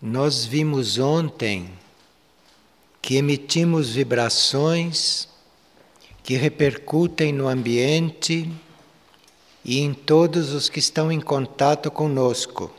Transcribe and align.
Nós 0.00 0.44
vimos 0.44 0.96
ontem 0.96 1.72
que 3.02 3.16
emitimos 3.16 3.90
vibrações 3.90 5.28
que 6.22 6.36
repercutem 6.36 7.32
no 7.32 7.48
ambiente 7.48 8.48
e 9.64 9.80
em 9.80 9.92
todos 9.92 10.52
os 10.52 10.68
que 10.68 10.78
estão 10.78 11.10
em 11.10 11.20
contato 11.20 11.90
conosco. 11.90 12.72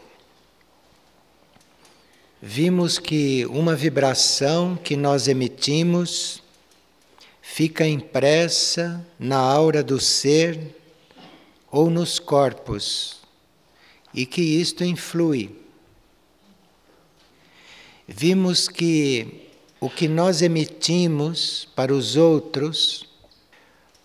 Vimos 2.42 2.98
que 2.98 3.46
uma 3.48 3.76
vibração 3.76 4.78
que 4.78 4.96
nós 4.96 5.28
emitimos 5.28 6.42
fica 7.42 7.86
impressa 7.86 9.06
na 9.20 9.40
aura 9.40 9.84
do 9.84 10.00
ser 10.00 10.74
ou 11.70 11.90
nos 11.90 12.18
corpos 12.18 13.18
e 14.14 14.26
que 14.26 14.42
isto 14.42 14.86
influi. 14.86 15.68
Vimos 18.12 18.68
que 18.68 19.52
o 19.80 19.88
que 19.88 20.08
nós 20.08 20.42
emitimos 20.42 21.68
para 21.76 21.94
os 21.94 22.16
outros 22.16 23.08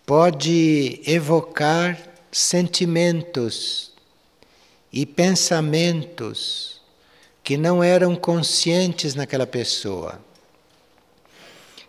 pode 0.04 1.00
evocar 1.06 1.98
sentimentos 2.30 3.92
e 4.92 5.06
pensamentos 5.06 6.82
que 7.42 7.56
não 7.56 7.82
eram 7.82 8.14
conscientes 8.14 9.14
naquela 9.14 9.46
pessoa. 9.46 10.20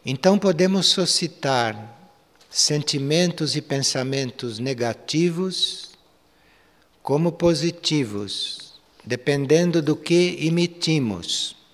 Então 0.05 0.40
podemos 0.40 0.86
suscitar 0.86 2.00
sentimentos 2.50 3.58
e 3.58 3.62
pensamentos 3.62 4.58
negativos 4.58 5.90
como 7.04 7.34
positivos, 7.34 8.80
dependendo 9.04 9.82
do 9.82 9.98
que 9.98 10.38
emitimos. 10.40 11.65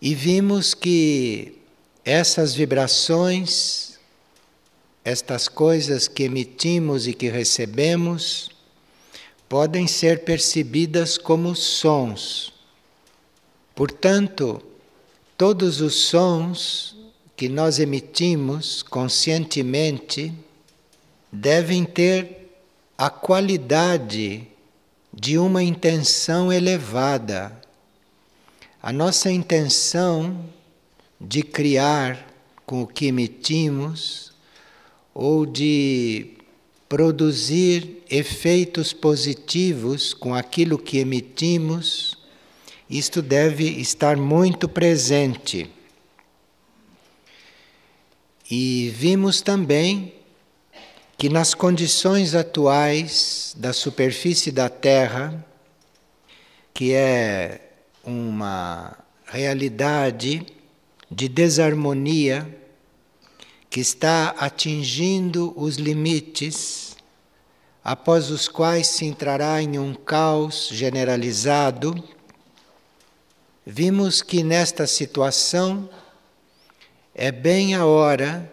E 0.00 0.14
vimos 0.14 0.74
que 0.74 1.58
essas 2.04 2.54
vibrações, 2.54 3.98
estas 5.04 5.48
coisas 5.48 6.06
que 6.06 6.24
emitimos 6.24 7.06
e 7.06 7.14
que 7.14 7.28
recebemos, 7.28 8.50
podem 9.48 9.86
ser 9.86 10.24
percebidas 10.24 11.16
como 11.16 11.54
sons. 11.54 12.52
Portanto, 13.74 14.62
todos 15.36 15.80
os 15.80 15.94
sons 15.94 16.96
que 17.36 17.48
nós 17.48 17.78
emitimos 17.78 18.82
conscientemente 18.82 20.32
devem 21.30 21.84
ter 21.84 22.56
a 22.96 23.10
qualidade 23.10 24.48
de 25.12 25.38
uma 25.38 25.62
intenção 25.62 26.52
elevada. 26.52 27.60
A 28.86 28.92
nossa 28.92 29.32
intenção 29.32 30.48
de 31.20 31.42
criar 31.42 32.32
com 32.64 32.82
o 32.82 32.86
que 32.86 33.06
emitimos 33.06 34.32
ou 35.12 35.44
de 35.44 36.34
produzir 36.88 38.04
efeitos 38.08 38.92
positivos 38.92 40.14
com 40.14 40.36
aquilo 40.36 40.78
que 40.78 40.98
emitimos, 40.98 42.16
isto 42.88 43.20
deve 43.20 43.64
estar 43.64 44.16
muito 44.16 44.68
presente. 44.68 45.68
E 48.48 48.94
vimos 48.94 49.40
também 49.40 50.14
que 51.18 51.28
nas 51.28 51.54
condições 51.54 52.36
atuais 52.36 53.52
da 53.58 53.72
superfície 53.72 54.52
da 54.52 54.68
Terra, 54.68 55.44
que 56.72 56.92
é 56.92 57.65
uma 58.06 58.96
realidade 59.26 60.46
de 61.10 61.28
desarmonia 61.28 62.48
que 63.68 63.80
está 63.80 64.28
atingindo 64.38 65.52
os 65.56 65.76
limites 65.76 66.96
após 67.82 68.30
os 68.30 68.48
quais 68.48 68.86
se 68.86 69.04
entrará 69.04 69.60
em 69.60 69.78
um 69.78 69.94
caos 69.94 70.68
generalizado, 70.72 72.02
vimos 73.64 74.22
que 74.22 74.42
nesta 74.42 74.86
situação 74.86 75.88
é 77.14 77.30
bem 77.30 77.74
a 77.74 77.84
hora 77.84 78.52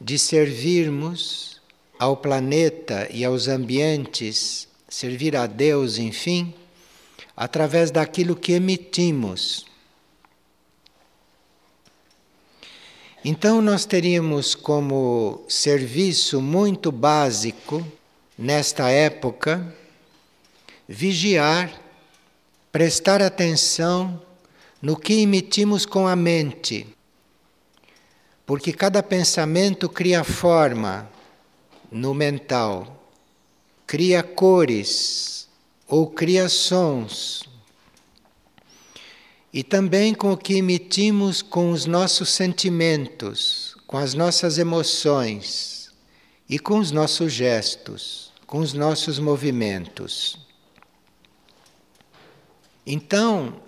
de 0.00 0.18
servirmos 0.18 1.60
ao 1.98 2.16
planeta 2.16 3.08
e 3.10 3.24
aos 3.24 3.48
ambientes, 3.48 4.68
servir 4.88 5.34
a 5.34 5.46
Deus, 5.46 5.98
enfim, 5.98 6.54
através 7.38 7.92
daquilo 7.92 8.34
que 8.34 8.54
emitimos. 8.54 9.64
Então, 13.24 13.62
nós 13.62 13.84
teríamos 13.84 14.56
como 14.56 15.44
serviço 15.48 16.42
muito 16.42 16.90
básico, 16.90 17.86
nesta 18.36 18.90
época, 18.90 19.72
vigiar, 20.88 21.80
prestar 22.72 23.22
atenção 23.22 24.20
no 24.82 24.96
que 24.96 25.20
emitimos 25.20 25.86
com 25.86 26.08
a 26.08 26.16
mente, 26.16 26.88
porque 28.44 28.72
cada 28.72 29.00
pensamento 29.00 29.88
cria 29.88 30.24
forma, 30.24 31.08
no 31.90 32.12
mental, 32.12 33.00
cria 33.86 34.24
cores 34.24 35.37
ou 35.88 36.06
cria 36.06 36.48
sons. 36.48 37.48
E 39.52 39.64
também 39.64 40.14
com 40.14 40.32
o 40.32 40.36
que 40.36 40.54
emitimos 40.54 41.40
com 41.40 41.70
os 41.72 41.86
nossos 41.86 42.28
sentimentos, 42.28 43.74
com 43.86 43.96
as 43.96 44.12
nossas 44.12 44.58
emoções 44.58 45.90
e 46.48 46.58
com 46.58 46.78
os 46.78 46.90
nossos 46.90 47.32
gestos, 47.32 48.30
com 48.46 48.58
os 48.58 48.74
nossos 48.74 49.18
movimentos. 49.18 50.38
Então, 52.86 53.60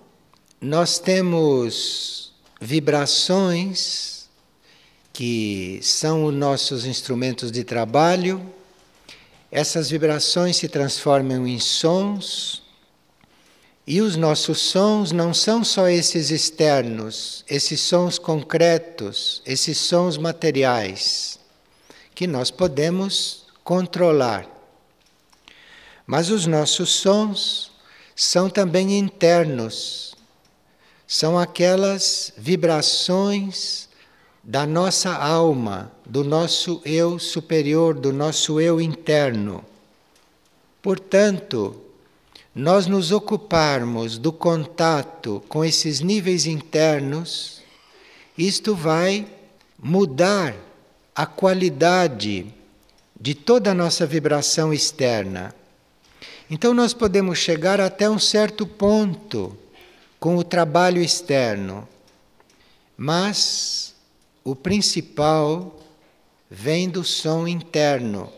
nós 0.61 0.99
temos 0.99 2.33
vibrações 2.61 4.29
que 5.13 5.81
são 5.83 6.25
os 6.27 6.35
nossos 6.35 6.85
instrumentos 6.85 7.51
de 7.51 7.65
trabalho. 7.65 8.41
Essas 9.51 9.91
vibrações 9.91 10.57
se 10.57 10.69
transformam 10.69 11.47
em 11.47 11.59
sons. 11.59 12.63
E 13.87 14.01
os 14.01 14.15
nossos 14.15 14.61
sons 14.61 15.11
não 15.11 15.35
são 15.35 15.65
só 15.65 15.89
esses 15.89 16.31
externos, 16.31 17.45
esses 17.49 17.81
sons 17.81 18.19
concretos, 18.19 19.43
esses 19.45 19.77
sons 19.79 20.17
materiais, 20.17 21.41
que 22.15 22.27
nós 22.27 22.53
podemos 22.53 23.47
controlar. 23.65 24.47
Mas 26.07 26.31
os 26.31 26.47
nossos 26.47 26.91
sons 26.91 27.73
são 28.15 28.49
também 28.49 28.97
internos, 28.97 30.15
são 31.09 31.37
aquelas 31.37 32.33
vibrações 32.37 33.90
da 34.43 34.67
nossa 34.67 35.13
alma, 35.15 35.93
do 36.05 36.25
nosso 36.25 36.81
eu 36.85 37.19
superior, 37.19 37.95
do 37.95 38.13
nosso 38.13 38.61
eu 38.61 38.81
interno. 38.81 39.65
Portanto, 40.83 41.81
nós 42.55 42.87
nos 42.87 43.13
ocuparmos 43.13 44.19
do 44.19 44.33
contato 44.33 45.43
com 45.49 45.65
esses 45.65 46.01
níveis 46.01 46.47
internos, 46.47 47.61
isto 48.37 48.75
vai 48.75 49.27
mudar 49.79 50.57
a 51.15 51.27
qualidade 51.27 52.47
de 53.19 53.35
toda 53.35 53.71
a 53.71 53.75
nossa 53.75 54.07
vibração 54.07 54.73
externa. 54.73 55.55
Então, 56.51 56.75
nós 56.75 56.93
podemos 56.93 57.39
chegar 57.39 57.81
até 57.81 58.09
um 58.09 58.19
certo 58.19 58.67
ponto 58.67 59.57
com 60.19 60.37
o 60.37 60.43
trabalho 60.43 61.01
externo, 61.01 61.87
mas 62.97 63.90
o 64.51 64.57
principal 64.57 65.79
vem 66.51 66.89
do 66.89 67.05
som 67.05 67.47
interno, 67.47 68.33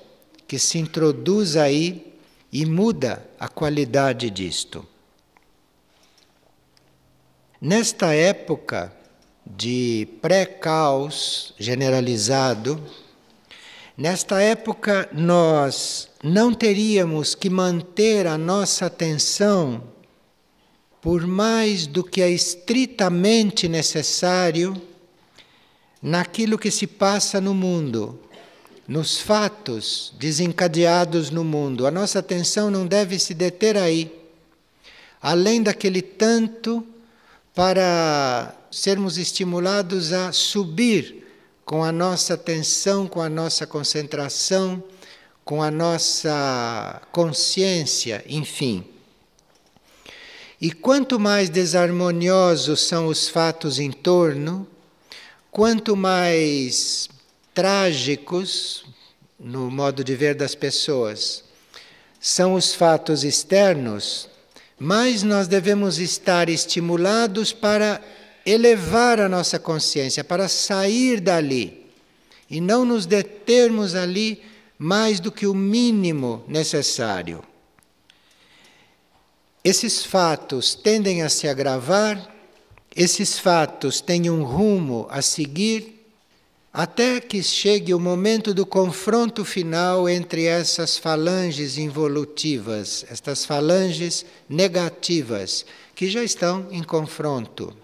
que 0.46 0.58
se 0.58 0.78
introduz 0.78 1.56
aí 1.56 2.14
e 2.52 2.66
muda 2.66 3.26
a 3.40 3.48
qualidade 3.48 4.28
disto. 4.28 4.86
Nesta 7.58 8.12
época 8.12 8.92
de 9.46 10.06
pré-caos 10.20 11.54
generalizado, 11.58 12.78
nesta 13.96 14.42
época 14.42 15.08
nós 15.12 16.10
não 16.22 16.52
teríamos 16.52 17.34
que 17.34 17.48
manter 17.48 18.26
a 18.26 18.36
nossa 18.36 18.84
atenção 18.84 19.82
por 21.00 21.26
mais 21.26 21.86
do 21.86 22.04
que 22.04 22.20
é 22.20 22.30
estritamente 22.30 23.66
necessário 23.66 24.91
naquilo 26.02 26.58
que 26.58 26.70
se 26.70 26.86
passa 26.86 27.40
no 27.40 27.54
mundo, 27.54 28.18
nos 28.88 29.20
fatos 29.20 30.12
desencadeados 30.18 31.30
no 31.30 31.44
mundo. 31.44 31.86
A 31.86 31.90
nossa 31.90 32.18
atenção 32.18 32.70
não 32.70 32.86
deve 32.86 33.18
se 33.18 33.32
deter 33.32 33.76
aí. 33.76 34.20
além 35.24 35.62
daquele 35.62 36.02
tanto 36.02 36.84
para 37.54 38.52
sermos 38.72 39.18
estimulados 39.18 40.12
a 40.12 40.32
subir 40.32 41.22
com 41.64 41.84
a 41.84 41.92
nossa 41.92 42.34
atenção, 42.34 43.06
com 43.06 43.20
a 43.22 43.28
nossa 43.28 43.64
concentração, 43.64 44.82
com 45.44 45.62
a 45.62 45.70
nossa 45.70 47.00
consciência, 47.12 48.24
enfim. 48.26 48.84
E 50.60 50.72
quanto 50.72 51.20
mais 51.20 51.48
desarmoniosos 51.48 52.80
são 52.80 53.06
os 53.06 53.28
fatos 53.28 53.78
em 53.78 53.92
torno, 53.92 54.66
quanto 55.52 55.94
mais 55.94 57.10
trágicos, 57.52 58.86
no 59.38 59.70
modo 59.70 60.02
de 60.02 60.16
ver 60.16 60.34
das 60.34 60.54
pessoas, 60.54 61.44
são 62.18 62.54
os 62.54 62.74
fatos 62.74 63.22
externos, 63.22 64.30
mais 64.78 65.22
nós 65.22 65.46
devemos 65.46 65.98
estar 65.98 66.48
estimulados 66.48 67.52
para 67.52 68.00
elevar 68.46 69.20
a 69.20 69.28
nossa 69.28 69.58
consciência, 69.58 70.24
para 70.24 70.48
sair 70.48 71.20
dali 71.20 71.84
e 72.48 72.58
não 72.58 72.84
nos 72.86 73.04
determos 73.04 73.94
ali 73.94 74.42
mais 74.78 75.20
do 75.20 75.30
que 75.30 75.46
o 75.46 75.54
mínimo 75.54 76.42
necessário. 76.48 77.44
Esses 79.62 80.02
fatos 80.02 80.74
tendem 80.74 81.22
a 81.22 81.28
se 81.28 81.46
agravar, 81.46 82.31
esses 82.94 83.38
fatos 83.38 84.00
têm 84.00 84.30
um 84.30 84.42
rumo 84.42 85.06
a 85.10 85.22
seguir, 85.22 86.00
até 86.72 87.20
que 87.20 87.42
chegue 87.42 87.92
o 87.92 88.00
momento 88.00 88.54
do 88.54 88.64
confronto 88.64 89.44
final 89.44 90.08
entre 90.08 90.46
essas 90.46 90.96
falanges 90.96 91.76
involutivas, 91.76 93.04
estas 93.10 93.44
falanges 93.44 94.24
negativas, 94.48 95.66
que 95.94 96.08
já 96.08 96.24
estão 96.24 96.66
em 96.70 96.82
confronto. 96.82 97.76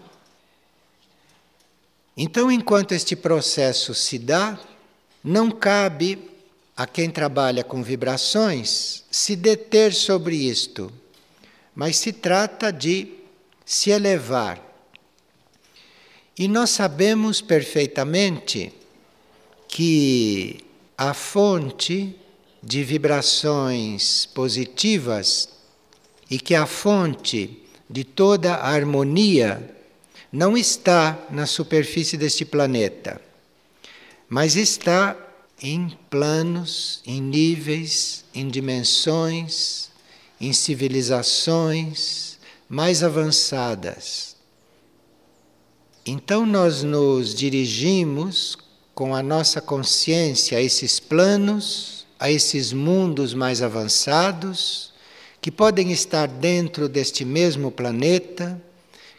Então, 2.17 2.51
enquanto 2.51 2.93
este 2.93 3.15
processo 3.15 3.93
se 3.93 4.17
dá, 4.17 4.59
não 5.23 5.51
cabe 5.51 6.17
a 6.75 6.87
quem 6.87 7.09
trabalha 7.09 7.63
com 7.63 7.83
vibrações 7.83 9.03
se 9.11 9.35
deter 9.35 9.93
sobre 9.93 10.35
isto 10.35 10.91
mas 11.79 11.95
se 11.95 12.11
trata 12.11 12.73
de 12.73 13.07
se 13.65 13.89
elevar. 13.89 14.61
E 16.39 16.47
nós 16.47 16.69
sabemos 16.69 17.41
perfeitamente 17.41 18.71
que 19.67 20.61
a 20.97 21.13
fonte 21.13 22.15
de 22.63 22.81
vibrações 22.81 24.25
positivas 24.27 25.49
e 26.31 26.39
que 26.39 26.55
a 26.55 26.65
fonte 26.65 27.61
de 27.89 28.05
toda 28.05 28.55
a 28.55 28.69
harmonia 28.69 29.75
não 30.31 30.55
está 30.57 31.27
na 31.29 31.45
superfície 31.45 32.15
deste 32.15 32.45
planeta, 32.45 33.19
mas 34.29 34.55
está 34.55 35.17
em 35.61 35.89
planos, 36.09 37.01
em 37.05 37.21
níveis, 37.21 38.23
em 38.33 38.47
dimensões, 38.47 39.89
em 40.39 40.53
civilizações 40.53 42.39
mais 42.69 43.03
avançadas. 43.03 44.38
Então 46.11 46.43
nós 46.43 46.81
nos 46.81 47.35
dirigimos 47.35 48.57
com 48.95 49.15
a 49.15 49.21
nossa 49.21 49.61
consciência 49.61 50.57
a 50.57 50.61
esses 50.61 50.99
planos, 50.99 52.03
a 52.19 52.31
esses 52.31 52.73
mundos 52.73 53.35
mais 53.35 53.61
avançados, 53.61 54.91
que 55.39 55.51
podem 55.51 55.91
estar 55.91 56.27
dentro 56.27 56.89
deste 56.89 57.23
mesmo 57.23 57.69
planeta, 57.69 58.59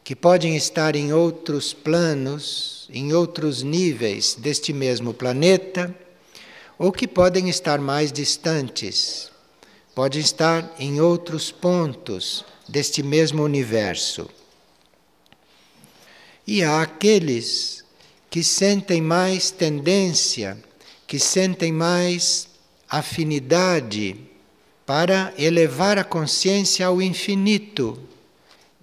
que 0.03 0.17
podem 0.17 0.57
estar 0.57 0.97
em 0.97 1.13
outros 1.13 1.73
planos, 1.73 2.89
em 2.93 3.13
outros 3.13 3.63
níveis 3.63 4.35
deste 4.35 4.73
mesmo 4.73 5.15
planeta, 5.15 5.95
ou 6.77 6.91
que 6.91 7.07
podem 7.07 7.49
estar 7.49 7.79
mais 7.79 8.11
distantes, 8.11 9.31
pode 9.95 10.19
estar 10.19 10.69
em 10.77 11.01
outros 11.01 11.53
pontos 11.53 12.45
deste 12.69 13.01
mesmo 13.01 13.45
universo. 13.45 14.29
E 16.53 16.65
há 16.65 16.83
aqueles 16.83 17.85
que 18.29 18.43
sentem 18.43 19.01
mais 19.01 19.53
tendência, 19.53 20.59
que 21.07 21.17
sentem 21.17 21.71
mais 21.71 22.49
afinidade 22.89 24.17
para 24.85 25.33
elevar 25.39 25.97
a 25.97 26.03
consciência 26.03 26.85
ao 26.89 27.01
infinito 27.01 27.97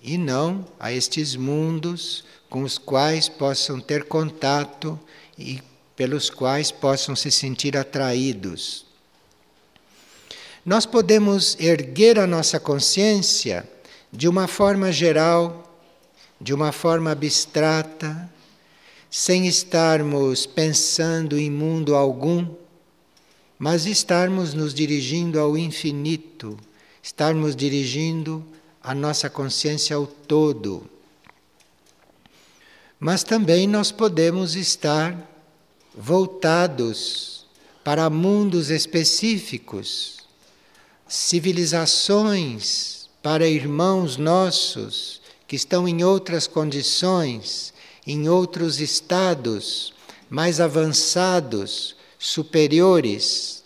e 0.01 0.17
não 0.17 0.65
a 0.79 0.93
estes 0.93 1.35
mundos 1.35 2.23
com 2.49 2.63
os 2.63 2.77
quais 2.77 3.27
possam 3.27 3.81
ter 3.81 4.05
contato 4.05 4.97
e 5.37 5.61
pelos 5.93 6.29
quais 6.29 6.71
possam 6.71 7.17
se 7.17 7.29
sentir 7.29 7.75
atraídos. 7.75 8.85
Nós 10.65 10.85
podemos 10.85 11.57
erguer 11.59 12.17
a 12.17 12.25
nossa 12.25 12.61
consciência 12.61 13.69
de 14.09 14.25
uma 14.25 14.47
forma 14.47 14.89
geral, 14.89 15.66
de 16.39 16.53
uma 16.53 16.71
forma 16.71 17.11
abstrata, 17.11 18.29
sem 19.09 19.47
estarmos 19.47 20.45
pensando 20.45 21.37
em 21.37 21.49
mundo 21.49 21.95
algum, 21.95 22.47
mas 23.57 23.85
estarmos 23.85 24.53
nos 24.53 24.73
dirigindo 24.73 25.39
ao 25.39 25.57
infinito, 25.57 26.57
estarmos 27.01 27.55
dirigindo 27.55 28.45
a 28.83 28.93
nossa 28.93 29.29
consciência 29.29 29.95
ao 29.95 30.05
todo. 30.05 30.87
Mas 32.99 33.23
também 33.23 33.67
nós 33.67 33.91
podemos 33.91 34.55
estar 34.55 35.15
voltados 35.95 37.45
para 37.83 38.09
mundos 38.09 38.69
específicos 38.69 40.17
civilizações 41.07 43.09
para 43.23 43.47
irmãos 43.47 44.17
nossos 44.17 45.21
que 45.47 45.55
estão 45.55 45.87
em 45.87 46.03
outras 46.03 46.45
condições, 46.45 47.73
em 48.05 48.27
outros 48.27 48.79
estados 48.79 49.93
mais 50.29 50.59
avançados, 50.59 51.95
superiores. 52.19 53.63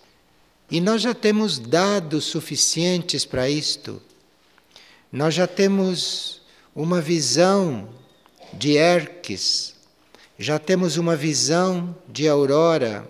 E 0.69 0.79
nós 0.79 1.01
já 1.01 1.13
temos 1.13 1.57
dados 1.57 2.25
suficientes 2.25 3.25
para 3.25 3.49
isto. 3.49 4.01
Nós 5.11 5.33
já 5.33 5.47
temos 5.47 6.41
uma 6.75 7.01
visão 7.01 7.89
de 8.53 8.77
Erques, 8.77 9.75
já 10.37 10.57
temos 10.59 10.97
uma 10.97 11.15
visão 11.15 11.95
de 12.07 12.27
Aurora, 12.27 13.09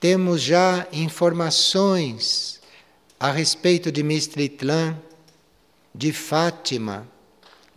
temos 0.00 0.40
já 0.40 0.86
informações 0.92 2.60
a 3.18 3.30
respeito 3.30 3.90
de 3.90 4.02
Mistritlan, 4.02 4.96
de 5.94 6.12
Fátima, 6.12 7.06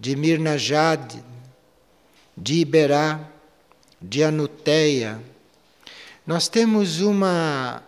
de 0.01 0.15
Mirna 0.15 0.57
Jade, 0.57 1.23
de 2.35 2.55
Iberá, 2.55 3.19
de 4.01 4.23
Anuteia. 4.23 5.21
Nós 6.25 6.47
temos 6.47 7.01
uma 7.01 7.83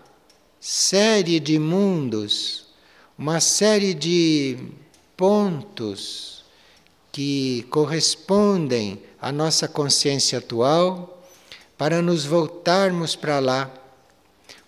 série 0.62 1.40
de 1.40 1.58
mundos, 1.58 2.68
uma 3.18 3.40
série 3.40 3.96
de 3.96 4.60
pontos 5.18 6.46
que 7.12 7.66
correspondem 7.72 9.02
à 9.20 9.32
nossa 9.32 9.68
consciência 9.68 10.38
atual 10.38 11.26
para 11.76 12.00
nos 12.00 12.26
voltarmos 12.26 13.16
para 13.16 13.40
lá, 13.40 13.74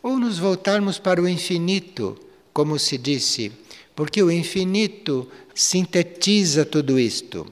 ou 0.02 0.18
nos 0.18 0.40
voltarmos 0.40 0.98
para 0.98 1.22
o 1.22 1.30
infinito 1.30 2.20
como 2.52 2.80
se 2.80 2.98
disse, 2.98 3.52
porque 3.96 4.22
o 4.22 4.30
infinito 4.30 5.30
sintetiza 5.54 6.66
tudo 6.66 7.00
isto. 7.00 7.48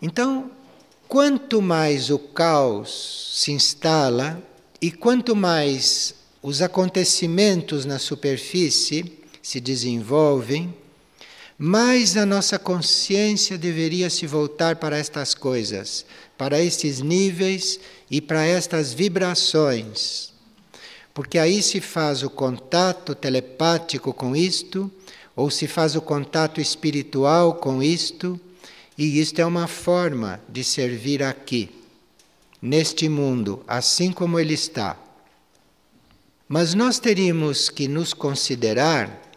Então, 0.00 0.50
quanto 1.06 1.60
mais 1.60 2.08
o 2.08 2.18
caos 2.18 3.32
se 3.34 3.52
instala 3.52 4.42
e 4.80 4.90
quanto 4.90 5.36
mais 5.36 6.14
os 6.42 6.62
acontecimentos 6.62 7.84
na 7.84 7.98
superfície 7.98 9.12
se 9.42 9.60
desenvolvem, 9.60 10.74
mais 11.58 12.16
a 12.16 12.24
nossa 12.24 12.58
consciência 12.58 13.58
deveria 13.58 14.08
se 14.08 14.26
voltar 14.26 14.76
para 14.76 14.96
estas 14.96 15.34
coisas, 15.34 16.06
para 16.38 16.62
estes 16.62 17.00
níveis 17.00 17.80
e 18.10 18.20
para 18.20 18.46
estas 18.46 18.94
vibrações 18.94 20.28
porque 21.18 21.36
aí 21.36 21.60
se 21.64 21.80
faz 21.80 22.22
o 22.22 22.30
contato 22.30 23.12
telepático 23.12 24.14
com 24.14 24.36
isto, 24.36 24.88
ou 25.38 25.50
se 25.52 25.68
faz 25.68 25.94
o 25.94 26.02
contato 26.02 26.60
espiritual 26.60 27.54
com 27.54 27.80
isto, 27.80 28.40
e 28.98 29.20
isto 29.20 29.38
é 29.38 29.46
uma 29.46 29.68
forma 29.68 30.40
de 30.48 30.64
servir 30.64 31.22
aqui, 31.22 31.70
neste 32.60 33.08
mundo, 33.08 33.62
assim 33.64 34.10
como 34.10 34.40
ele 34.40 34.54
está. 34.54 34.96
Mas 36.48 36.74
nós 36.74 36.98
teríamos 36.98 37.68
que 37.68 37.86
nos 37.86 38.12
considerar 38.12 39.30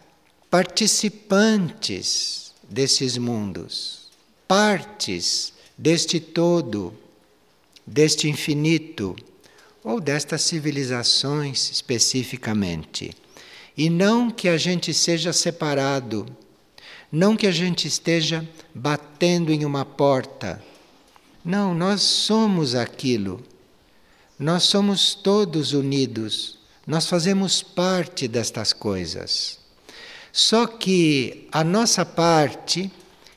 participantes 0.50 2.52
desses 2.68 3.16
mundos, 3.16 4.10
partes 4.48 5.52
deste 5.78 6.18
todo, 6.18 6.92
deste 7.86 8.28
infinito, 8.28 9.14
ou 9.84 10.00
destas 10.00 10.42
civilizações 10.42 11.70
especificamente. 11.70 13.14
E 13.76 13.88
não 13.88 14.30
que 14.30 14.48
a 14.48 14.56
gente 14.56 14.92
seja 14.92 15.32
separado, 15.32 16.26
não 17.10 17.36
que 17.36 17.46
a 17.46 17.52
gente 17.52 17.86
esteja 17.86 18.46
batendo 18.74 19.52
em 19.52 19.64
uma 19.64 19.84
porta. 19.84 20.62
Não, 21.44 21.74
nós 21.74 22.02
somos 22.02 22.74
aquilo. 22.74 23.42
Nós 24.38 24.64
somos 24.64 25.14
todos 25.14 25.72
unidos. 25.72 26.58
Nós 26.86 27.06
fazemos 27.06 27.62
parte 27.62 28.26
destas 28.26 28.72
coisas. 28.72 29.58
Só 30.32 30.66
que 30.66 31.46
a 31.52 31.62
nossa 31.62 32.04
parte 32.06 32.90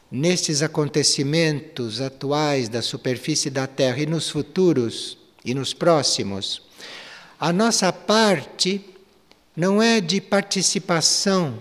nestes 0.09 0.61
acontecimentos 0.61 1.99
atuais 1.99 2.69
da 2.69 2.81
superfície 2.81 3.49
da 3.49 3.67
Terra 3.67 3.99
e 3.99 4.05
nos 4.05 4.29
futuros 4.29 5.17
e 5.43 5.53
nos 5.53 5.73
próximos, 5.73 6.61
a 7.37 7.51
nossa 7.51 7.91
parte 7.91 8.83
não 9.55 9.81
é 9.81 10.01
de 10.01 10.19
participação, 10.19 11.57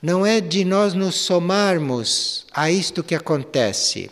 não 0.00 0.26
é 0.26 0.40
de 0.40 0.64
nós 0.64 0.92
nos 0.92 1.14
somarmos 1.14 2.46
a 2.52 2.70
isto 2.70 3.02
que 3.02 3.14
acontece, 3.14 4.10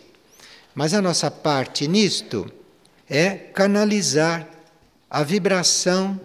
mas 0.75 0.95
a 0.95 1.03
nossa 1.03 1.31
parte 1.31 1.87
nisto 1.87 2.51
é 3.09 3.31
canalizar 3.35 4.49
a 5.11 5.23
vibração 5.23 6.21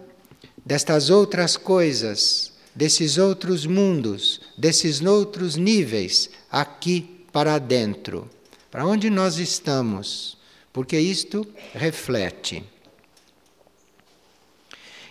destas 0.64 1.10
outras 1.10 1.56
coisas, 1.56 2.52
desses 2.74 3.18
outros 3.18 3.66
mundos, 3.66 4.40
desses 4.56 5.00
outros 5.02 5.56
níveis 5.56 6.30
aqui 6.50 7.24
para 7.32 7.58
dentro, 7.58 8.30
para 8.70 8.86
onde 8.86 9.10
nós 9.10 9.36
estamos, 9.36 10.38
porque 10.72 10.98
isto 10.98 11.46
reflete. 11.74 12.71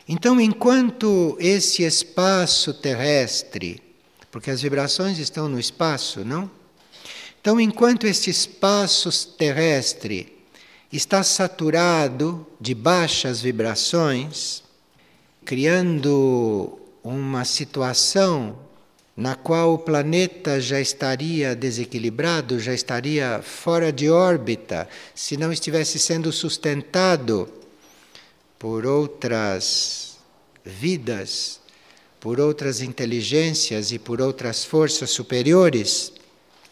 Então, 0.08 0.40
enquanto 0.42 1.38
esse 1.40 1.84
espaço 1.84 2.74
terrestre, 2.74 3.82
porque 4.32 4.50
as 4.50 4.62
vibrações 4.62 5.20
estão 5.20 5.48
no 5.48 5.60
espaço, 5.60 6.26
não? 6.26 6.50
Então, 7.40 7.60
enquanto 7.60 8.06
este 8.06 8.30
espaço 8.30 9.12
terrestre 9.36 10.32
está 10.92 11.24
saturado 11.24 12.46
de 12.60 12.76
baixas 12.76 13.42
vibrações, 13.42 14.64
criando 15.44 16.78
uma 17.04 17.46
situação 17.46 18.60
na 19.16 19.36
qual 19.36 19.74
o 19.74 19.80
planeta 19.80 20.60
já 20.62 20.80
estaria 20.80 21.56
desequilibrado, 21.56 22.60
já 22.60 22.74
estaria 22.74 23.42
fora 23.44 23.92
de 23.92 24.10
órbita, 24.10 24.88
se 25.14 25.36
não 25.38 25.52
estivesse 25.52 26.00
sendo 26.00 26.32
sustentado 26.32 27.50
por 28.62 28.86
outras 28.86 30.18
vidas, 30.64 31.60
por 32.20 32.40
outras 32.40 32.80
inteligências 32.80 33.92
e 33.92 33.98
por 33.98 34.22
outras 34.22 34.64
forças 34.64 35.10
superiores. 35.10 36.14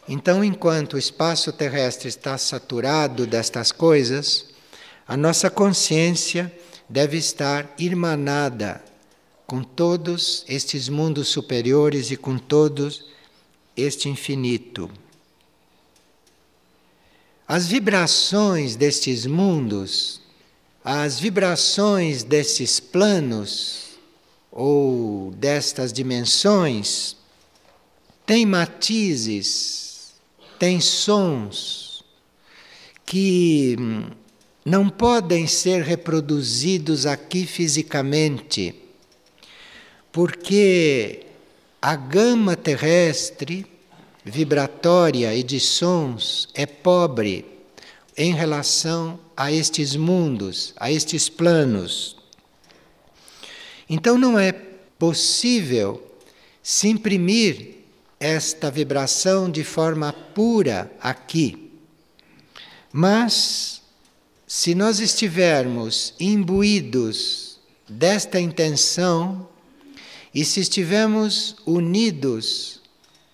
Então, 0.08 0.43
enquanto 0.43 0.93
o 0.93 1.00
espaço 1.00 1.51
terrestre 1.51 2.08
está 2.08 2.38
saturado 2.38 3.25
destas 3.25 3.72
coisas, 3.72 4.46
a 5.08 5.17
nossa 5.17 5.50
consciência 5.50 6.55
deve 6.88 7.17
estar 7.17 7.74
irmanada 7.79 8.86
com 9.48 9.63
todos 9.63 10.46
estes 10.48 10.89
mundos 10.89 11.27
superiores 11.29 12.12
e 12.12 12.15
com 12.15 12.38
todos 12.38 13.05
este 13.75 14.08
infinito. 14.10 14.91
As 17.48 17.65
vibrações 17.65 18.75
destes 18.75 19.25
mundos 19.25 20.29
as 20.84 21.20
vibrações 21.20 22.24
desses 22.24 22.80
planos 22.80 24.00
ou 24.52 25.32
destas 25.32 25.92
dimensões 25.92 27.16
têm 28.26 28.46
matizes, 28.46 30.14
têm 30.58 30.80
sons 30.80 32.04
que 33.06 33.76
não 34.64 34.90
podem 34.90 35.48
ser 35.48 35.84
reproduzidos 35.84 37.06
aqui 37.06 37.46
fisicamente, 37.46 38.76
porque 40.12 41.26
a 41.82 41.96
gama 41.96 42.56
terrestre 42.56 43.66
vibratória 44.24 45.34
e 45.34 45.44
de 45.44 45.60
sons 45.60 46.48
é 46.54 46.66
pobre 46.66 47.59
em 48.20 48.34
relação 48.34 49.18
a 49.36 49.50
estes 49.50 49.96
mundos, 49.96 50.74
a 50.76 50.92
estes 50.92 51.30
planos. 51.30 52.18
Então 53.90 54.18
não 54.18 54.38
é 54.38 54.52
possível 54.52 56.06
se 56.62 56.90
imprimir 56.90 57.78
esta 58.20 58.70
vibração 58.70 59.50
de 59.50 59.64
forma 59.64 60.12
pura 60.12 60.92
aqui. 61.00 61.72
Mas, 62.92 63.82
se 64.46 64.76
nós 64.76 65.00
estivermos 65.00 66.14
imbuídos 66.20 67.58
desta 67.88 68.38
intenção 68.38 69.48
e 70.36 70.44
se 70.44 70.60
estivermos 70.60 71.56
unidos, 71.66 72.79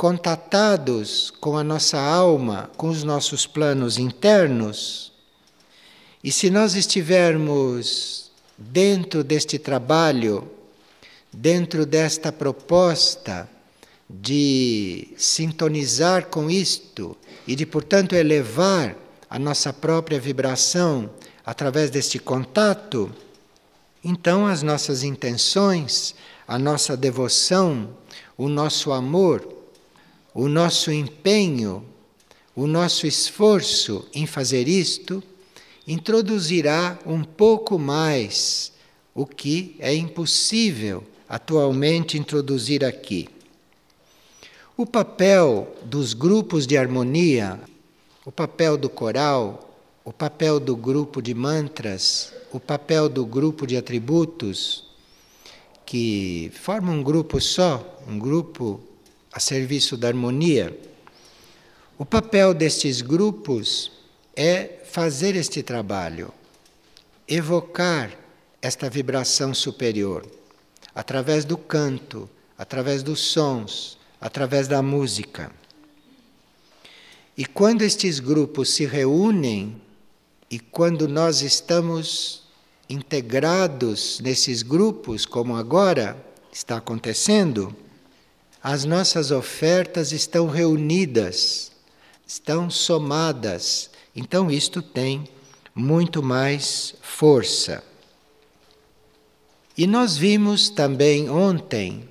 contatados 0.05 1.33
com 1.41 1.57
a 1.57 1.63
nossa 1.63 1.99
alma, 1.99 2.69
com 2.77 2.89
os 2.89 3.03
nossos 3.03 3.47
planos 3.47 3.97
internos, 3.97 5.11
e 6.23 6.31
se 6.31 6.51
nós 6.51 6.75
estivermos 6.75 8.29
dentro 8.55 9.23
deste 9.23 9.57
trabalho, 9.57 10.47
dentro 11.33 11.87
desta 11.87 12.31
proposta 12.31 13.49
de 14.07 15.07
sintonizar 15.17 16.27
com 16.27 16.51
isto 16.51 17.17
e 17.47 17.55
de, 17.55 17.65
portanto, 17.65 18.13
elevar 18.13 18.95
a 19.27 19.39
nossa 19.39 19.73
própria 19.73 20.19
vibração 20.19 21.09
através 21.43 21.89
deste 21.89 22.19
contato, 22.19 23.11
então 24.03 24.45
as 24.45 24.61
nossas 24.61 25.01
intenções, 25.01 26.13
a 26.47 26.59
nossa 26.59 26.95
devoção, 26.95 27.89
o 28.37 28.47
nosso 28.47 28.91
amor, 28.91 29.64
o 30.35 30.49
nosso 30.49 30.91
empenho, 30.91 31.81
o 32.53 32.67
nosso 32.67 33.07
esforço 33.07 34.05
em 34.13 34.27
fazer 34.27 34.67
isto 34.67 35.23
introduzirá 35.87 36.99
um 37.05 37.23
pouco 37.23 37.79
mais 37.79 38.73
o 39.13 39.25
que 39.25 39.77
é 39.79 39.95
impossível 39.95 41.01
atualmente 41.29 42.17
introduzir 42.17 42.83
aqui. 42.83 43.29
O 44.75 44.85
papel 44.85 45.73
dos 45.85 46.13
grupos 46.13 46.67
de 46.67 46.77
harmonia, 46.77 47.57
o 48.25 48.31
papel 48.31 48.75
do 48.77 48.89
coral, 48.89 49.79
o 50.03 50.11
papel 50.11 50.59
do 50.59 50.75
grupo 50.75 51.21
de 51.21 51.33
mantras, 51.33 52.33
o 52.51 52.59
papel 52.59 53.07
do 53.07 53.25
grupo 53.25 53.65
de 53.65 53.77
atributos, 53.77 54.83
que 55.85 56.51
formam 56.53 56.95
um 56.95 57.03
grupo 57.03 57.39
só, 57.39 58.03
um 58.05 58.19
grupo 58.19 58.81
a 59.35 59.39
serviço 59.41 59.97
da 59.97 60.07
harmonia. 60.07 60.79
O 61.97 62.05
papel 62.05 62.53
destes 62.53 63.01
grupos 63.01 63.91
é 64.33 64.79
fazer 64.85 65.35
este 65.35 65.61
trabalho, 65.61 66.33
evocar 67.27 68.17
esta 68.61 68.89
vibração 68.89 69.53
superior 69.53 70.25
através 70.95 71.43
do 71.43 71.57
canto, 71.57 72.29
através 72.57 73.03
dos 73.03 73.19
sons, 73.19 73.97
através 74.21 74.69
da 74.69 74.81
música. 74.81 75.51
E 77.37 77.45
quando 77.45 77.81
estes 77.81 78.21
grupos 78.21 78.69
se 78.69 78.85
reúnem 78.85 79.81
e 80.49 80.59
quando 80.59 81.09
nós 81.09 81.41
estamos 81.41 82.43
integrados 82.89 84.21
nesses 84.21 84.61
grupos, 84.61 85.25
como 85.25 85.57
agora 85.57 86.15
está 86.53 86.77
acontecendo, 86.77 87.75
as 88.67 88.83
nossas 88.83 89.29
ofertas 89.29 90.11
estão 90.11 90.47
reunidas, 90.47 91.71
estão 92.25 92.67
somadas 92.67 93.91
então 94.15 94.49
isto 94.49 94.81
tem 94.81 95.27
muito 95.75 96.23
mais 96.23 96.95
força. 97.01 97.83
E 99.77 99.85
nós 99.85 100.15
vimos 100.15 100.69
também 100.69 101.29
ontem 101.29 102.07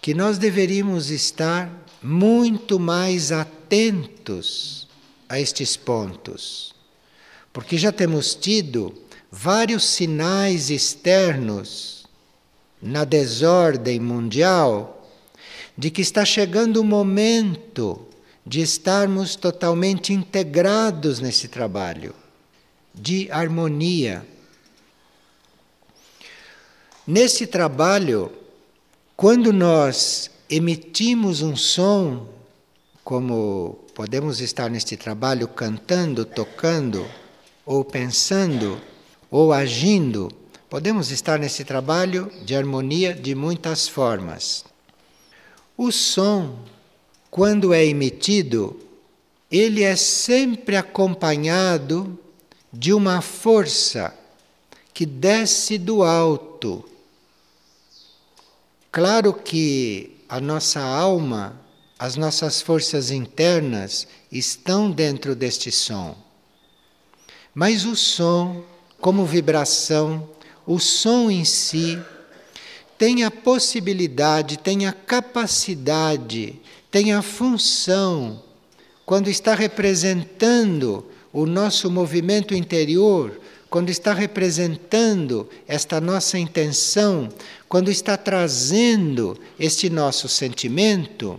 que 0.00 0.14
nós 0.14 0.38
deveríamos 0.38 1.10
estar 1.10 1.70
muito 2.02 2.80
mais 2.80 3.30
atentos 3.30 4.88
a 5.28 5.38
estes 5.38 5.76
pontos, 5.76 6.74
porque 7.52 7.76
já 7.76 7.92
temos 7.92 8.34
tido 8.34 8.94
vários 9.30 9.84
sinais 9.84 10.70
externos 10.70 12.06
na 12.80 13.04
desordem 13.04 14.00
mundial 14.00 14.97
de 15.78 15.92
que 15.92 16.02
está 16.02 16.24
chegando 16.24 16.80
o 16.80 16.84
momento 16.84 18.04
de 18.44 18.60
estarmos 18.60 19.36
totalmente 19.36 20.12
integrados 20.12 21.20
nesse 21.20 21.46
trabalho 21.46 22.12
de 22.92 23.30
harmonia. 23.30 24.26
Nesse 27.06 27.46
trabalho, 27.46 28.32
quando 29.16 29.52
nós 29.52 30.32
emitimos 30.50 31.42
um 31.42 31.54
som, 31.54 32.26
como 33.04 33.78
podemos 33.94 34.40
estar 34.40 34.68
neste 34.68 34.96
trabalho 34.96 35.46
cantando, 35.46 36.24
tocando, 36.24 37.06
ou 37.64 37.84
pensando, 37.84 38.80
ou 39.30 39.52
agindo, 39.52 40.28
podemos 40.68 41.12
estar 41.12 41.38
nesse 41.38 41.64
trabalho 41.64 42.32
de 42.44 42.56
harmonia 42.56 43.14
de 43.14 43.34
muitas 43.34 43.86
formas. 43.86 44.64
O 45.78 45.92
som 45.92 46.58
quando 47.30 47.72
é 47.72 47.84
emitido, 47.84 48.80
ele 49.50 49.82
é 49.82 49.94
sempre 49.96 50.76
acompanhado 50.76 52.18
de 52.72 52.92
uma 52.92 53.20
força 53.20 54.14
que 54.92 55.06
desce 55.06 55.78
do 55.78 56.02
alto. 56.02 56.84
Claro 58.90 59.32
que 59.32 60.16
a 60.28 60.40
nossa 60.40 60.80
alma, 60.80 61.60
as 61.98 62.16
nossas 62.16 62.60
forças 62.60 63.10
internas 63.10 64.08
estão 64.32 64.90
dentro 64.90 65.36
deste 65.36 65.70
som. 65.70 66.16
Mas 67.54 67.84
o 67.84 67.94
som, 67.94 68.64
como 69.00 69.24
vibração, 69.24 70.28
o 70.66 70.78
som 70.78 71.30
em 71.30 71.44
si, 71.44 72.02
tem 72.98 73.24
a 73.24 73.30
possibilidade, 73.30 74.58
tem 74.58 74.86
a 74.86 74.92
capacidade 74.92 76.60
tem 76.90 77.12
a 77.12 77.22
função, 77.22 78.42
quando 79.04 79.28
está 79.28 79.54
representando 79.54 81.04
o 81.32 81.46
nosso 81.46 81.90
movimento 81.90 82.54
interior, 82.54 83.38
quando 83.70 83.90
está 83.90 84.14
representando 84.14 85.48
esta 85.66 86.00
nossa 86.00 86.38
intenção, 86.38 87.28
quando 87.68 87.90
está 87.90 88.16
trazendo 88.16 89.38
este 89.60 89.90
nosso 89.90 90.28
sentimento, 90.28 91.38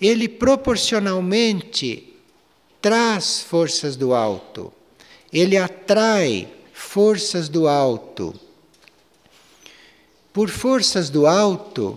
ele 0.00 0.28
proporcionalmente 0.28 2.12
traz 2.82 3.40
forças 3.40 3.94
do 3.94 4.12
alto, 4.12 4.72
ele 5.32 5.56
atrai 5.56 6.48
forças 6.72 7.48
do 7.48 7.68
alto. 7.68 8.34
Por 10.34 10.50
forças 10.50 11.10
do 11.10 11.28
alto, 11.28 11.96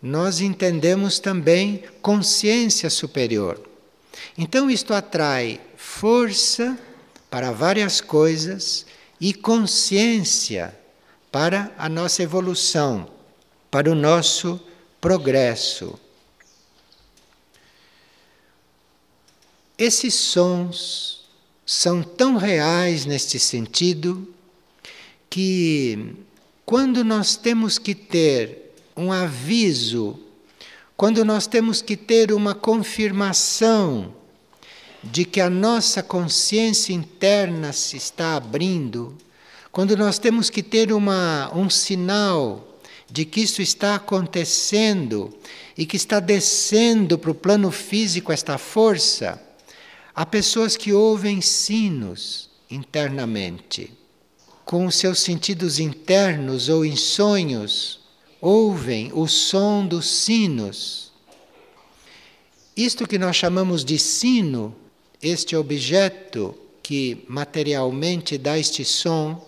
nós 0.00 0.40
entendemos 0.40 1.18
também 1.18 1.84
consciência 2.00 2.88
superior. 2.88 3.60
Então, 4.38 4.70
isto 4.70 4.94
atrai 4.94 5.60
força 5.76 6.78
para 7.28 7.52
várias 7.52 8.00
coisas 8.00 8.86
e 9.20 9.34
consciência 9.34 10.74
para 11.30 11.70
a 11.76 11.86
nossa 11.86 12.22
evolução, 12.22 13.10
para 13.70 13.90
o 13.90 13.94
nosso 13.94 14.58
progresso. 14.98 16.00
Esses 19.76 20.14
sons 20.14 21.26
são 21.66 22.02
tão 22.02 22.36
reais 22.36 23.04
neste 23.04 23.38
sentido 23.38 24.34
que, 25.28 26.16
quando 26.66 27.04
nós 27.04 27.36
temos 27.36 27.78
que 27.78 27.94
ter 27.94 28.74
um 28.96 29.12
aviso, 29.12 30.18
quando 30.96 31.24
nós 31.24 31.46
temos 31.46 31.80
que 31.80 31.96
ter 31.96 32.32
uma 32.32 32.56
confirmação 32.56 34.12
de 35.00 35.24
que 35.24 35.40
a 35.40 35.48
nossa 35.48 36.02
consciência 36.02 36.92
interna 36.92 37.72
se 37.72 37.96
está 37.96 38.34
abrindo, 38.34 39.16
quando 39.70 39.96
nós 39.96 40.18
temos 40.18 40.50
que 40.50 40.60
ter 40.60 40.92
uma, 40.92 41.52
um 41.54 41.70
sinal 41.70 42.76
de 43.08 43.24
que 43.24 43.42
isso 43.42 43.62
está 43.62 43.94
acontecendo 43.94 45.32
e 45.78 45.86
que 45.86 45.96
está 45.96 46.18
descendo 46.18 47.16
para 47.16 47.30
o 47.30 47.34
plano 47.34 47.70
físico 47.70 48.32
esta 48.32 48.58
força, 48.58 49.40
há 50.12 50.26
pessoas 50.26 50.76
que 50.76 50.92
ouvem 50.92 51.40
sinos 51.40 52.50
internamente, 52.68 53.92
com 54.66 54.84
os 54.84 54.96
seus 54.96 55.20
sentidos 55.20 55.78
internos 55.78 56.68
ou 56.68 56.84
em 56.84 56.96
sonhos 56.96 58.00
ouvem 58.40 59.12
o 59.14 59.28
som 59.28 59.86
dos 59.86 60.10
sinos. 60.10 61.12
Isto 62.76 63.06
que 63.06 63.16
nós 63.16 63.36
chamamos 63.36 63.84
de 63.84 63.96
sino, 63.96 64.74
este 65.22 65.54
objeto 65.54 66.52
que 66.82 67.24
materialmente 67.28 68.36
dá 68.36 68.58
este 68.58 68.84
som, 68.84 69.40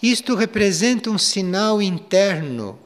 isto 0.00 0.36
representa 0.36 1.10
um 1.10 1.18
sinal 1.18 1.82
interno 1.82 2.78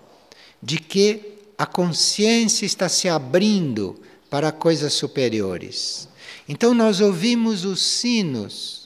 de 0.63 0.79
que 0.79 1.35
a 1.59 1.67
consciência 1.67 2.65
está 2.65 2.89
se 2.89 3.07
abrindo 3.07 4.01
para 4.31 4.51
coisas 4.51 4.95
superiores. 4.95 6.09
Então 6.49 6.73
nós 6.73 7.01
ouvimos 7.03 7.67
os 7.67 7.83
sinos 7.83 8.86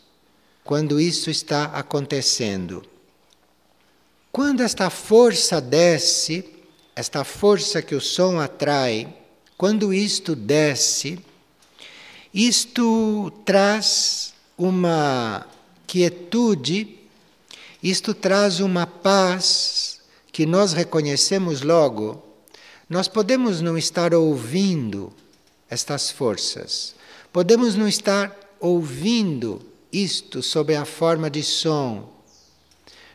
quando 0.64 1.00
isso 1.00 1.30
está 1.30 1.64
acontecendo. 1.64 2.82
Quando 4.32 4.62
esta 4.62 4.90
força 4.90 5.60
desce, 5.60 6.48
esta 6.94 7.24
força 7.24 7.82
que 7.82 7.94
o 7.94 8.00
som 8.00 8.38
atrai, 8.38 9.12
quando 9.56 9.92
isto 9.92 10.36
desce, 10.36 11.18
isto 12.32 13.32
traz 13.44 14.32
uma 14.56 15.46
quietude, 15.86 16.96
isto 17.82 18.14
traz 18.14 18.60
uma 18.60 18.86
paz 18.86 20.00
que 20.30 20.46
nós 20.46 20.72
reconhecemos 20.72 21.62
logo. 21.62 22.22
Nós 22.88 23.08
podemos 23.08 23.60
não 23.60 23.76
estar 23.76 24.14
ouvindo 24.14 25.12
estas 25.68 26.10
forças, 26.10 26.94
podemos 27.32 27.74
não 27.74 27.88
estar 27.88 28.36
ouvindo 28.60 29.69
isto 29.92 30.42
sob 30.42 30.74
a 30.74 30.84
forma 30.84 31.30
de 31.30 31.42
som, 31.42 32.08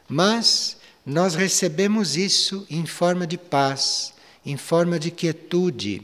mas 0.07 0.77
nós 1.05 1.35
recebemos 1.35 2.15
isso 2.15 2.65
em 2.69 2.85
forma 2.85 3.27
de 3.27 3.37
paz, 3.37 4.13
em 4.45 4.57
forma 4.57 4.99
de 4.99 5.11
quietude. 5.11 6.01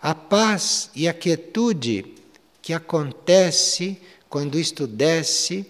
A 0.00 0.14
paz 0.14 0.90
e 0.94 1.08
a 1.08 1.12
quietude 1.12 2.14
que 2.62 2.72
acontece 2.72 3.98
quando 4.28 4.58
isto 4.58 4.86
desce, 4.86 5.66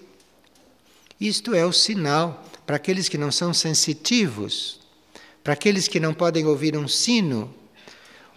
isto 1.20 1.54
é 1.54 1.64
o 1.64 1.72
sinal 1.72 2.44
para 2.66 2.76
aqueles 2.76 3.08
que 3.08 3.18
não 3.18 3.32
são 3.32 3.52
sensitivos, 3.52 4.80
para 5.42 5.54
aqueles 5.54 5.88
que 5.88 5.98
não 5.98 6.14
podem 6.14 6.46
ouvir 6.46 6.76
um 6.76 6.86
sino, 6.86 7.52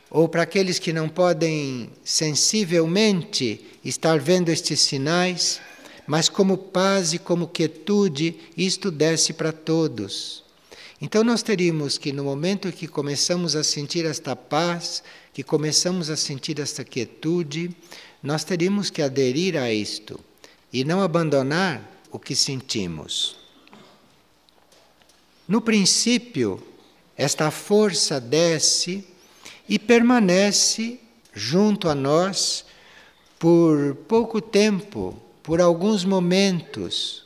ou 0.09 0.29
para 0.29 0.43
aqueles 0.43 0.79
que 0.79 0.93
não 0.93 1.09
podem 1.09 1.89
sensivelmente 2.03 3.65
estar 3.83 4.19
vendo 4.19 4.49
estes 4.49 4.79
sinais 4.79 5.59
mas 6.07 6.29
como 6.29 6.57
paz 6.57 7.13
e 7.13 7.19
como 7.19 7.47
quietude, 7.47 8.39
isto 8.57 8.91
desce 8.91 9.33
para 9.33 9.51
todos. 9.51 10.43
Então 11.01 11.23
nós 11.23 11.43
teríamos 11.43 11.97
que, 11.97 12.13
no 12.13 12.23
momento 12.23 12.71
que 12.71 12.87
começamos 12.87 13.55
a 13.55 13.63
sentir 13.63 14.05
esta 14.05 14.35
paz, 14.35 15.03
que 15.33 15.43
começamos 15.43 16.09
a 16.09 16.15
sentir 16.15 16.59
esta 16.59 16.83
quietude, 16.83 17.75
nós 18.21 18.43
teríamos 18.43 18.89
que 18.89 19.01
aderir 19.01 19.57
a 19.57 19.71
isto 19.71 20.19
e 20.71 20.83
não 20.83 21.01
abandonar 21.01 21.81
o 22.11 22.17
que 22.17 22.35
sentimos. 22.35 23.35
No 25.47 25.61
princípio, 25.61 26.61
esta 27.17 27.51
força 27.51 28.19
desce 28.19 29.05
e 29.67 29.77
permanece 29.77 30.99
junto 31.33 31.89
a 31.89 31.95
nós 31.95 32.65
por 33.37 33.95
pouco 34.07 34.39
tempo, 34.39 35.21
por 35.43 35.59
alguns 35.59 36.05
momentos, 36.05 37.25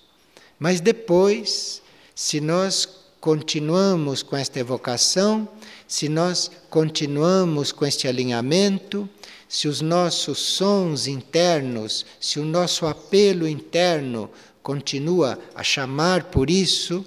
mas 0.59 0.81
depois, 0.81 1.81
se 2.15 2.41
nós 2.41 2.89
continuamos 3.21 4.23
com 4.23 4.35
esta 4.35 4.59
evocação, 4.59 5.47
se 5.87 6.09
nós 6.09 6.49
continuamos 6.69 7.71
com 7.71 7.85
este 7.85 8.07
alinhamento, 8.07 9.07
se 9.47 9.67
os 9.67 9.81
nossos 9.81 10.39
sons 10.39 11.07
internos, 11.07 12.05
se 12.19 12.39
o 12.39 12.45
nosso 12.45 12.85
apelo 12.87 13.47
interno 13.47 14.29
continua 14.61 15.39
a 15.55 15.63
chamar 15.63 16.25
por 16.25 16.49
isso, 16.49 17.05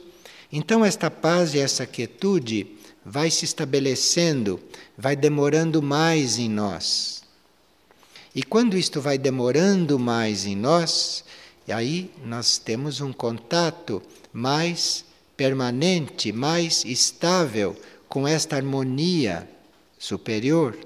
então 0.52 0.84
esta 0.84 1.10
paz 1.10 1.54
e 1.54 1.58
essa 1.58 1.84
quietude 1.86 2.78
vai 3.04 3.30
se 3.30 3.44
estabelecendo, 3.44 4.60
vai 4.96 5.16
demorando 5.16 5.82
mais 5.82 6.38
em 6.38 6.48
nós. 6.48 7.19
E 8.34 8.42
quando 8.42 8.76
isto 8.76 9.00
vai 9.00 9.18
demorando 9.18 9.98
mais 9.98 10.46
em 10.46 10.54
nós, 10.54 11.24
aí 11.68 12.10
nós 12.24 12.58
temos 12.58 13.00
um 13.00 13.12
contato 13.12 14.02
mais 14.32 15.04
permanente, 15.36 16.32
mais 16.32 16.84
estável 16.84 17.76
com 18.08 18.26
esta 18.26 18.56
harmonia 18.56 19.48
superior, 19.98 20.76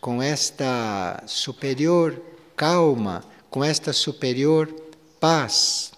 com 0.00 0.22
esta 0.22 1.22
superior 1.26 2.20
calma, 2.56 3.24
com 3.50 3.62
esta 3.62 3.92
superior 3.92 4.66
paz. 5.20 5.92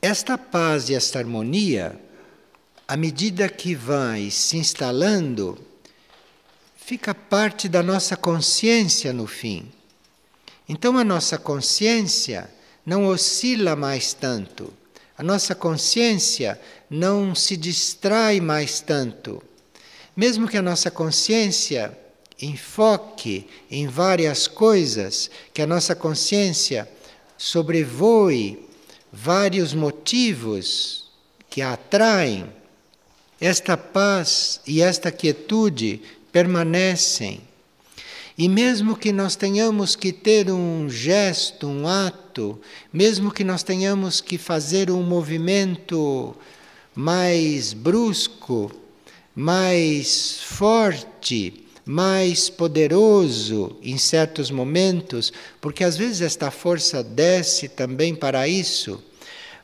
Esta 0.00 0.38
paz 0.38 0.88
e 0.88 0.94
esta 0.94 1.18
harmonia, 1.18 2.00
à 2.86 2.96
medida 2.96 3.48
que 3.48 3.74
vai 3.74 4.30
se 4.30 4.56
instalando, 4.56 5.58
fica 6.88 7.14
parte 7.14 7.68
da 7.68 7.82
nossa 7.82 8.16
consciência 8.16 9.12
no 9.12 9.26
fim. 9.26 9.70
Então 10.66 10.96
a 10.96 11.04
nossa 11.04 11.36
consciência 11.36 12.48
não 12.86 13.04
oscila 13.04 13.76
mais 13.76 14.14
tanto, 14.14 14.72
a 15.14 15.22
nossa 15.22 15.54
consciência 15.54 16.58
não 16.88 17.34
se 17.34 17.58
distrai 17.58 18.40
mais 18.40 18.80
tanto. 18.80 19.42
Mesmo 20.16 20.48
que 20.48 20.56
a 20.56 20.62
nossa 20.62 20.90
consciência 20.90 21.94
enfoque 22.40 23.46
em 23.70 23.86
várias 23.86 24.48
coisas, 24.48 25.30
que 25.52 25.60
a 25.60 25.66
nossa 25.66 25.94
consciência 25.94 26.88
sobrevoe 27.36 28.66
vários 29.12 29.74
motivos 29.74 31.10
que 31.50 31.60
a 31.60 31.74
atraem, 31.74 32.50
esta 33.38 33.76
paz 33.76 34.60
e 34.66 34.80
esta 34.80 35.12
quietude 35.12 36.02
permanecem. 36.32 37.40
E 38.36 38.48
mesmo 38.48 38.96
que 38.96 39.12
nós 39.12 39.34
tenhamos 39.34 39.96
que 39.96 40.12
ter 40.12 40.50
um 40.50 40.88
gesto, 40.88 41.66
um 41.66 41.88
ato, 41.88 42.60
mesmo 42.92 43.32
que 43.32 43.42
nós 43.42 43.64
tenhamos 43.64 44.20
que 44.20 44.38
fazer 44.38 44.92
um 44.92 45.02
movimento 45.02 46.36
mais 46.94 47.72
brusco, 47.72 48.70
mais 49.34 50.40
forte, 50.40 51.64
mais 51.84 52.50
poderoso 52.50 53.76
em 53.82 53.96
certos 53.96 54.50
momentos, 54.50 55.32
porque 55.60 55.82
às 55.82 55.96
vezes 55.96 56.20
esta 56.20 56.50
força 56.50 57.02
desce 57.02 57.68
também 57.68 58.14
para 58.14 58.46
isso, 58.46 59.02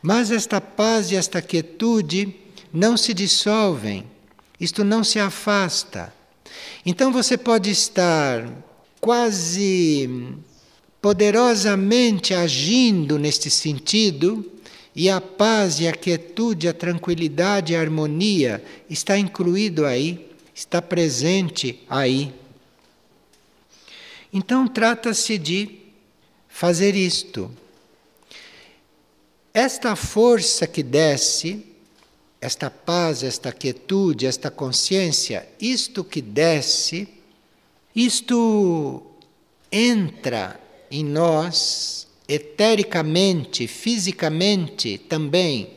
mas 0.03 0.31
esta 0.31 0.61
paz 0.61 1.13
e 1.13 1.17
esta 1.17 1.41
quietude 1.41 2.35
não 2.73 2.97
se 2.97 3.15
dissolvem, 3.15 4.05
isto 4.59 4.83
não 4.83 5.05
se 5.05 5.21
afasta. 5.21 6.13
Então 6.85 7.13
você 7.13 7.37
pode 7.37 7.71
estar 7.71 8.47
quase 9.01 10.09
poderosamente 11.01 12.33
agindo 12.35 13.19
neste 13.19 13.51
sentido, 13.51 14.51
e 14.97 15.11
a 15.11 15.21
paz 15.21 15.81
e 15.81 15.89
a 15.89 15.93
quietude, 15.93 16.69
a 16.69 16.73
tranquilidade 16.73 17.75
a 17.75 17.81
harmonia 17.81 18.65
está 18.89 19.19
incluído 19.19 19.85
aí 19.85 20.31
está 20.55 20.81
presente 20.81 21.83
aí. 21.91 22.33
Então 24.33 24.69
trata-se 24.69 25.37
de 25.37 25.81
fazer 26.49 26.95
isto. 26.95 27.51
Esta 29.53 29.97
força 29.97 30.67
que 30.67 30.83
desce, 30.83 31.65
esta 32.45 32.71
paz, 32.71 33.23
esta 33.23 33.51
quietude, 33.51 34.27
esta 34.27 34.51
consciência, 34.51 35.49
isto 35.59 36.05
que 36.05 36.21
desce, 36.21 37.09
isto 37.97 39.03
entra 39.73 40.61
em 40.91 41.03
nós 41.03 42.07
etericamente, 42.29 43.67
fisicamente 43.67 44.99
também. 44.99 45.71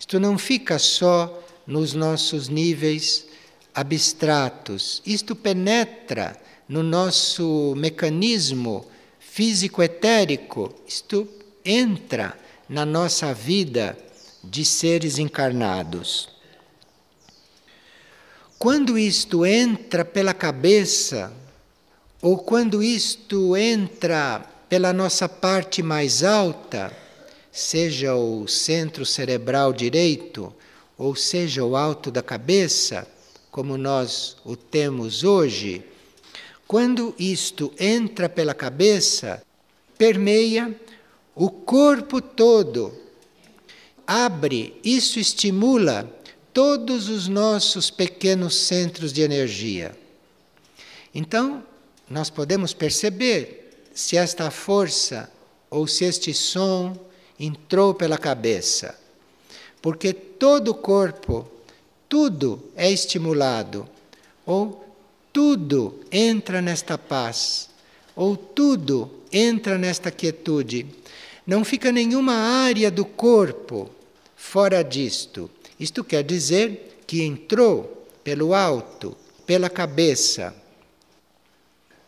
Isto 0.00 0.18
não 0.18 0.36
fica 0.36 0.80
só 0.80 1.44
nos 1.64 1.94
nossos 1.94 2.48
níveis 2.48 3.26
abstratos. 3.72 5.00
Isto 5.06 5.36
penetra 5.36 6.36
no 6.68 6.82
nosso 6.82 7.72
mecanismo 7.76 8.84
físico-etérico, 9.20 10.74
isto 10.88 11.28
entra 11.64 12.36
na 12.68 12.84
nossa 12.84 13.32
vida 13.32 13.96
de 14.42 14.64
seres 14.64 15.18
encarnados. 15.18 16.28
Quando 18.58 18.98
isto 18.98 19.46
entra 19.46 20.04
pela 20.04 20.34
cabeça, 20.34 21.32
ou 22.20 22.36
quando 22.36 22.82
isto 22.82 23.56
entra 23.56 24.44
pela 24.68 24.92
nossa 24.92 25.28
parte 25.28 25.82
mais 25.82 26.22
alta, 26.22 26.94
seja 27.50 28.14
o 28.14 28.46
centro 28.46 29.06
cerebral 29.06 29.72
direito, 29.72 30.52
ou 30.96 31.16
seja 31.16 31.64
o 31.64 31.74
alto 31.76 32.10
da 32.10 32.22
cabeça, 32.22 33.06
como 33.50 33.76
nós 33.76 34.36
o 34.44 34.54
temos 34.54 35.24
hoje, 35.24 35.82
quando 36.68 37.14
isto 37.18 37.72
entra 37.80 38.28
pela 38.28 38.54
cabeça, 38.54 39.42
permeia 39.98 40.74
o 41.34 41.50
corpo 41.50 42.20
todo, 42.20 42.94
abre, 44.10 44.74
isso 44.82 45.20
estimula 45.20 46.12
todos 46.52 47.08
os 47.08 47.28
nossos 47.28 47.90
pequenos 47.90 48.56
centros 48.56 49.12
de 49.12 49.22
energia. 49.22 49.96
Então, 51.14 51.62
nós 52.10 52.28
podemos 52.28 52.74
perceber 52.74 53.86
se 53.94 54.16
esta 54.16 54.50
força 54.50 55.30
ou 55.70 55.86
se 55.86 56.04
este 56.04 56.34
som 56.34 56.96
entrou 57.38 57.94
pela 57.94 58.18
cabeça, 58.18 58.98
porque 59.80 60.12
todo 60.12 60.72
o 60.72 60.74
corpo 60.74 61.48
tudo 62.08 62.60
é 62.74 62.90
estimulado, 62.90 63.88
ou 64.44 64.92
tudo 65.32 66.00
entra 66.10 66.60
nesta 66.60 66.98
paz, 66.98 67.70
ou 68.16 68.36
tudo 68.36 69.08
entra 69.32 69.78
nesta 69.78 70.10
quietude. 70.10 70.84
Não 71.46 71.64
fica 71.64 71.92
nenhuma 71.92 72.34
área 72.34 72.90
do 72.90 73.04
corpo 73.04 73.88
fora 74.40 74.82
disto. 74.82 75.50
Isto 75.78 76.02
quer 76.02 76.24
dizer 76.24 77.02
que 77.06 77.22
entrou 77.22 78.08
pelo 78.24 78.54
alto, 78.54 79.14
pela 79.46 79.68
cabeça. 79.68 80.54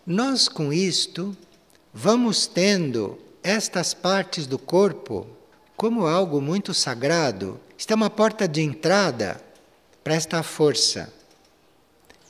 Nós, 0.04 0.48
com 0.48 0.72
isto, 0.72 1.36
vamos 1.92 2.46
tendo 2.46 3.18
estas 3.42 3.92
partes 3.92 4.46
do 4.46 4.58
corpo 4.58 5.26
como 5.76 6.06
algo 6.06 6.40
muito 6.40 6.72
sagrado. 6.72 7.60
Isto 7.76 7.92
é 7.92 7.94
uma 7.94 8.10
porta 8.10 8.48
de 8.48 8.62
entrada 8.62 9.40
para 10.02 10.14
esta 10.14 10.42
força. 10.42 11.12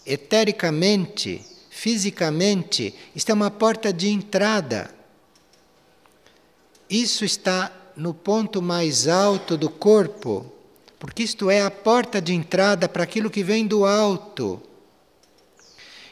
Etericamente, 0.05 1.41
fisicamente, 1.71 2.95
isto 3.15 3.31
é 3.31 3.35
uma 3.35 3.53
porta 3.53 3.93
de 3.93 4.09
entrada. 4.09 4.93
Isso 6.91 7.25
está 7.25 7.73
no 7.97 8.15
ponto 8.15 8.63
mais 8.63 9.09
alto 9.09 9.57
do 9.57 9.69
corpo, 9.69 10.51
porque 10.99 11.23
isto 11.23 11.51
é 11.51 11.63
a 11.63 11.71
porta 11.71 12.21
de 12.21 12.33
entrada 12.33 12.89
para 12.89 13.03
aquilo 13.03 13.31
que 13.31 13.43
vem 13.43 13.67
do 13.67 13.85
alto. 13.85 14.63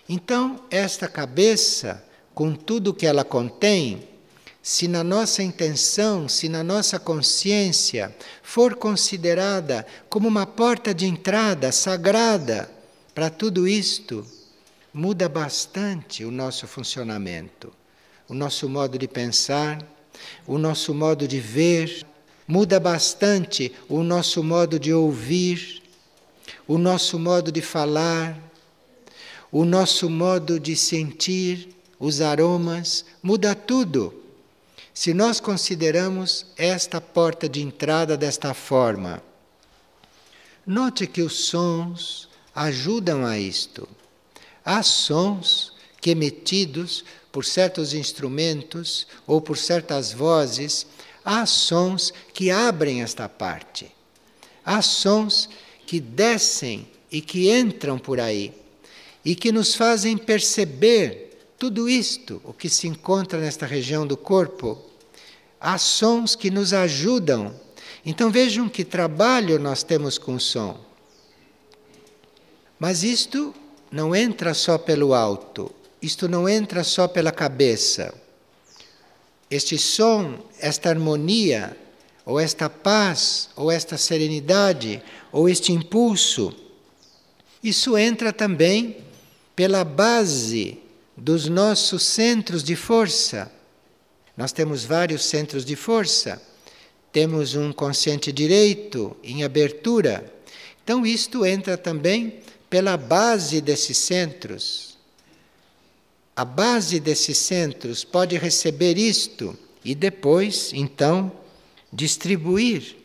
Então, 0.08 0.64
esta 0.70 1.06
cabeça, 1.06 2.04
com 2.34 2.54
tudo 2.54 2.92
que 2.92 3.06
ela 3.06 3.24
contém, 3.24 4.08
se 4.62 4.88
na 4.88 5.02
nossa 5.02 5.42
intenção, 5.42 6.28
se 6.28 6.48
na 6.48 6.62
nossa 6.62 6.98
consciência 6.98 8.14
for 8.42 8.74
considerada 8.74 9.86
como 10.08 10.28
uma 10.28 10.46
porta 10.46 10.92
de 10.92 11.06
entrada 11.06 11.72
sagrada 11.72 12.70
para 13.14 13.30
tudo 13.30 13.66
isto, 13.66 14.26
muda 14.92 15.28
bastante 15.28 16.24
o 16.24 16.30
nosso 16.30 16.66
funcionamento, 16.66 17.72
o 18.28 18.34
nosso 18.34 18.68
modo 18.68 18.98
de 18.98 19.08
pensar, 19.08 19.78
o 20.46 20.58
nosso 20.58 20.94
modo 20.94 21.26
de 21.26 21.40
ver, 21.40 22.06
muda 22.46 22.80
bastante 22.80 23.72
o 23.88 24.02
nosso 24.02 24.42
modo 24.42 24.78
de 24.78 24.92
ouvir, 24.92 25.82
o 26.66 26.78
nosso 26.78 27.18
modo 27.18 27.52
de 27.52 27.60
falar, 27.60 28.38
o 29.52 29.64
nosso 29.64 30.08
modo 30.08 30.58
de 30.58 30.76
sentir, 30.76 31.68
os 31.98 32.20
aromas, 32.20 33.04
muda 33.22 33.54
tudo 33.54 34.14
se 34.92 35.14
nós 35.14 35.40
consideramos 35.40 36.46
esta 36.56 37.00
porta 37.00 37.48
de 37.48 37.62
entrada 37.62 38.16
desta 38.16 38.52
forma. 38.52 39.22
Note 40.66 41.06
que 41.06 41.22
os 41.22 41.46
sons 41.46 42.28
ajudam 42.54 43.24
a 43.24 43.38
isto. 43.38 43.88
Há 44.64 44.82
sons 44.82 45.72
que 46.00 46.10
emitidos 46.10 47.04
por 47.32 47.44
certos 47.44 47.94
instrumentos 47.94 49.06
ou 49.26 49.40
por 49.40 49.56
certas 49.56 50.12
vozes, 50.12 50.86
há 51.24 51.46
sons 51.46 52.12
que 52.32 52.50
abrem 52.50 53.02
esta 53.02 53.28
parte. 53.28 53.90
Há 54.64 54.82
sons 54.82 55.48
que 55.86 56.00
descem 56.00 56.88
e 57.10 57.20
que 57.20 57.50
entram 57.50 57.98
por 57.98 58.20
aí 58.20 58.54
e 59.24 59.34
que 59.34 59.52
nos 59.52 59.74
fazem 59.74 60.16
perceber 60.16 61.30
tudo 61.58 61.88
isto, 61.88 62.40
o 62.44 62.52
que 62.52 62.70
se 62.70 62.88
encontra 62.88 63.38
nesta 63.38 63.66
região 63.66 64.06
do 64.06 64.16
corpo, 64.16 64.78
há 65.60 65.76
sons 65.76 66.34
que 66.34 66.50
nos 66.50 66.72
ajudam. 66.72 67.54
Então 68.04 68.30
vejam 68.30 68.68
que 68.68 68.82
trabalho 68.84 69.58
nós 69.58 69.82
temos 69.82 70.16
com 70.16 70.36
o 70.36 70.40
som. 70.40 70.80
Mas 72.78 73.02
isto 73.02 73.54
não 73.92 74.16
entra 74.16 74.54
só 74.54 74.78
pelo 74.78 75.12
alto, 75.12 75.70
isto 76.02 76.28
não 76.28 76.48
entra 76.48 76.82
só 76.82 77.06
pela 77.06 77.32
cabeça. 77.32 78.14
Este 79.50 79.76
som, 79.76 80.38
esta 80.58 80.88
harmonia, 80.88 81.76
ou 82.24 82.38
esta 82.38 82.70
paz, 82.70 83.50
ou 83.56 83.70
esta 83.70 83.96
serenidade, 83.96 85.02
ou 85.32 85.48
este 85.48 85.72
impulso, 85.72 86.54
isso 87.62 87.98
entra 87.98 88.32
também 88.32 88.96
pela 89.54 89.84
base 89.84 90.78
dos 91.16 91.48
nossos 91.48 92.02
centros 92.02 92.64
de 92.64 92.74
força. 92.74 93.50
Nós 94.36 94.52
temos 94.52 94.84
vários 94.84 95.24
centros 95.24 95.64
de 95.64 95.76
força. 95.76 96.40
Temos 97.12 97.54
um 97.54 97.72
consciente 97.72 98.32
direito 98.32 99.14
em 99.22 99.44
abertura. 99.44 100.32
Então, 100.82 101.04
isto 101.04 101.44
entra 101.44 101.76
também 101.76 102.40
pela 102.70 102.96
base 102.96 103.60
desses 103.60 103.98
centros. 103.98 104.89
A 106.40 106.44
base 106.46 106.98
desses 106.98 107.36
centros 107.36 108.02
pode 108.02 108.34
receber 108.38 108.96
isto 108.96 109.54
e 109.84 109.94
depois, 109.94 110.72
então, 110.72 111.30
distribuir 111.92 112.96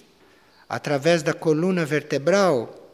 através 0.69 1.21
da 1.21 1.33
coluna 1.33 1.85
vertebral. 1.85 2.93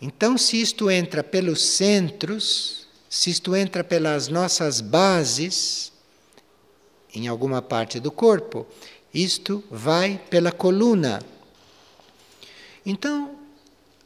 Então, 0.00 0.36
se 0.36 0.60
isto 0.60 0.90
entra 0.90 1.22
pelos 1.22 1.62
centros, 1.62 2.88
se 3.08 3.30
isto 3.30 3.54
entra 3.54 3.84
pelas 3.84 4.26
nossas 4.26 4.80
bases, 4.80 5.92
em 7.14 7.28
alguma 7.28 7.62
parte 7.62 8.00
do 8.00 8.10
corpo, 8.10 8.66
isto 9.14 9.62
vai 9.70 10.20
pela 10.28 10.50
coluna. 10.50 11.22
Então, 12.84 13.36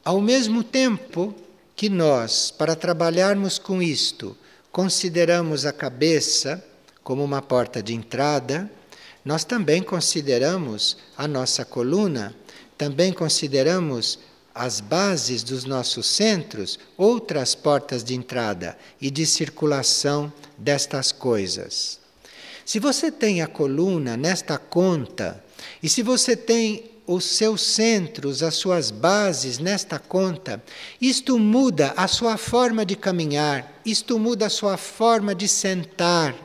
ao 0.05 0.21
mesmo 0.21 0.63
tempo 0.63 1.33
que 1.75 1.89
nós, 1.89 2.51
para 2.51 2.75
trabalharmos 2.75 3.57
com 3.57 3.81
isto, 3.81 4.37
consideramos 4.71 5.65
a 5.65 5.73
cabeça 5.73 6.63
como 7.03 7.23
uma 7.23 7.41
porta 7.41 7.81
de 7.81 7.93
entrada, 7.93 8.69
nós 9.23 9.43
também 9.43 9.81
consideramos 9.81 10.97
a 11.17 11.27
nossa 11.27 11.65
coluna, 11.65 12.35
também 12.77 13.11
consideramos 13.11 14.19
as 14.53 14.79
bases 14.79 15.43
dos 15.43 15.65
nossos 15.65 16.07
centros 16.07 16.79
outras 16.97 17.53
portas 17.53 18.03
de 18.03 18.15
entrada 18.15 18.77
e 18.99 19.11
de 19.11 19.25
circulação 19.25 20.31
destas 20.57 21.11
coisas. 21.11 21.99
Se 22.65 22.79
você 22.79 23.11
tem 23.11 23.41
a 23.41 23.47
coluna 23.47 24.17
nesta 24.17 24.57
conta, 24.57 25.43
e 25.81 25.87
se 25.87 26.01
você 26.01 26.35
tem 26.35 26.96
os 27.07 27.23
seus 27.23 27.61
centros, 27.61 28.43
as 28.43 28.55
suas 28.55 28.91
bases 28.91 29.57
nesta 29.57 29.97
conta, 29.97 30.61
isto 30.99 31.39
muda 31.39 31.93
a 31.95 32.05
sua 32.05 32.35
forma 32.35 32.85
de 32.85 32.97
caminhar, 32.97 33.79
isto 33.85 34.19
muda 34.19 34.47
a 34.47 34.49
sua 34.49 34.75
forma 34.75 35.33
de 35.33 35.47
sentar, 35.47 36.35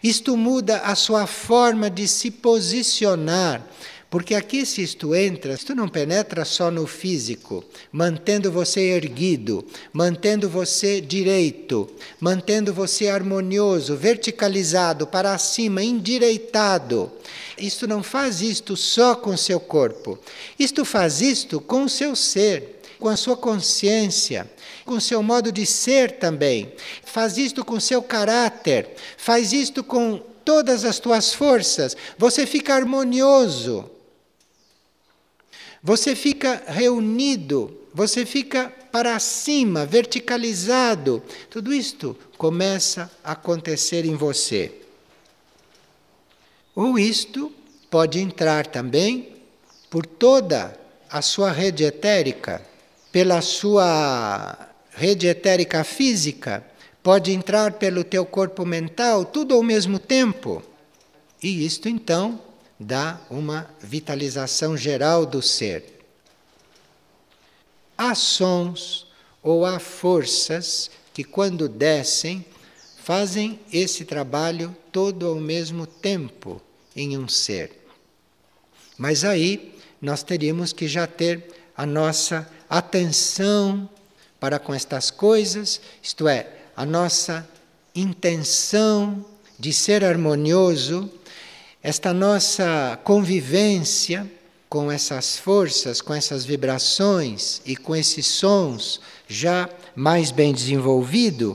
isto 0.00 0.36
muda 0.36 0.78
a 0.78 0.94
sua 0.94 1.26
forma 1.26 1.90
de 1.90 2.06
se 2.06 2.30
posicionar. 2.30 3.66
Porque 4.14 4.36
aqui, 4.36 4.64
se 4.64 4.80
isto 4.80 5.12
entra, 5.12 5.54
isto 5.54 5.74
não 5.74 5.88
penetra 5.88 6.44
só 6.44 6.70
no 6.70 6.86
físico, 6.86 7.64
mantendo 7.90 8.48
você 8.48 8.92
erguido, 8.92 9.66
mantendo 9.92 10.48
você 10.48 11.00
direito, 11.00 11.90
mantendo 12.20 12.72
você 12.72 13.08
harmonioso, 13.08 13.96
verticalizado 13.96 15.04
para 15.04 15.36
cima, 15.36 15.82
endireitado. 15.82 17.10
Isto 17.58 17.88
não 17.88 18.04
faz 18.04 18.40
isto 18.40 18.76
só 18.76 19.16
com 19.16 19.36
seu 19.36 19.58
corpo, 19.58 20.16
isto 20.56 20.84
faz 20.84 21.20
isto 21.20 21.60
com 21.60 21.82
o 21.82 21.88
seu 21.88 22.14
ser, 22.14 22.82
com 23.00 23.08
a 23.08 23.16
sua 23.16 23.36
consciência, 23.36 24.48
com 24.84 24.94
o 24.94 25.00
seu 25.00 25.24
modo 25.24 25.50
de 25.50 25.66
ser 25.66 26.18
também. 26.20 26.72
Faz 27.04 27.36
isto 27.36 27.64
com 27.64 27.74
o 27.74 27.80
seu 27.80 28.00
caráter, 28.00 28.90
faz 29.16 29.52
isto 29.52 29.82
com 29.82 30.22
todas 30.44 30.84
as 30.84 31.00
tuas 31.00 31.34
forças. 31.34 31.96
Você 32.16 32.46
fica 32.46 32.76
harmonioso. 32.76 33.90
Você 35.86 36.16
fica 36.16 36.62
reunido, 36.66 37.76
você 37.92 38.24
fica 38.24 38.72
para 38.90 39.18
cima, 39.18 39.84
verticalizado. 39.84 41.22
Tudo 41.50 41.74
isto 41.74 42.16
começa 42.38 43.10
a 43.22 43.32
acontecer 43.32 44.06
em 44.06 44.14
você. 44.14 44.80
Ou 46.74 46.98
isto 46.98 47.52
pode 47.90 48.18
entrar 48.18 48.66
também 48.66 49.34
por 49.90 50.06
toda 50.06 50.74
a 51.10 51.20
sua 51.20 51.52
rede 51.52 51.84
etérica, 51.84 52.66
pela 53.12 53.42
sua 53.42 54.70
rede 54.90 55.26
etérica 55.26 55.84
física, 55.84 56.64
pode 57.02 57.30
entrar 57.30 57.74
pelo 57.74 58.02
teu 58.02 58.24
corpo 58.24 58.64
mental, 58.64 59.26
tudo 59.26 59.54
ao 59.54 59.62
mesmo 59.62 59.98
tempo. 59.98 60.62
E 61.42 61.66
isto 61.66 61.90
então 61.90 62.40
dá 62.84 63.18
uma 63.30 63.68
vitalização 63.80 64.76
geral 64.76 65.24
do 65.24 65.40
ser. 65.40 66.04
Há 67.96 68.14
sons 68.14 69.06
ou 69.42 69.64
há 69.64 69.78
forças 69.78 70.90
que, 71.14 71.24
quando 71.24 71.68
descem, 71.68 72.44
fazem 72.98 73.58
esse 73.72 74.04
trabalho 74.04 74.76
todo 74.92 75.26
ao 75.26 75.36
mesmo 75.36 75.86
tempo 75.86 76.60
em 76.94 77.16
um 77.16 77.26
ser. 77.26 77.86
Mas 78.98 79.24
aí 79.24 79.74
nós 80.00 80.22
teríamos 80.22 80.72
que 80.72 80.86
já 80.86 81.06
ter 81.06 81.54
a 81.76 81.86
nossa 81.86 82.48
atenção 82.68 83.88
para 84.38 84.58
com 84.58 84.74
estas 84.74 85.10
coisas, 85.10 85.80
isto 86.02 86.28
é, 86.28 86.50
a 86.76 86.84
nossa 86.84 87.48
intenção 87.94 89.24
de 89.58 89.72
ser 89.72 90.04
harmonioso 90.04 91.10
esta 91.84 92.14
nossa 92.14 92.98
convivência 93.04 94.26
com 94.70 94.90
essas 94.90 95.36
forças, 95.36 96.00
com 96.00 96.14
essas 96.14 96.42
vibrações 96.42 97.60
e 97.66 97.76
com 97.76 97.94
esses 97.94 98.26
sons 98.26 99.02
já 99.28 99.68
mais 99.94 100.30
bem 100.30 100.54
desenvolvido, 100.54 101.54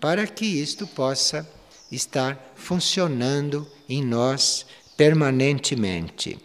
para 0.00 0.24
que 0.24 0.46
isto 0.46 0.86
possa 0.86 1.44
estar 1.90 2.52
funcionando 2.54 3.66
em 3.88 4.04
nós 4.04 4.64
permanentemente. 4.96 6.38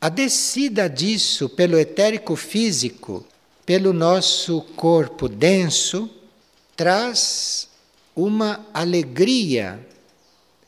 A 0.00 0.08
descida 0.08 0.88
disso 0.88 1.48
pelo 1.48 1.76
etérico 1.76 2.36
físico, 2.36 3.26
pelo 3.66 3.92
nosso 3.92 4.60
corpo 4.76 5.28
denso, 5.28 6.08
traz 6.76 7.68
uma 8.14 8.64
alegria 8.72 9.84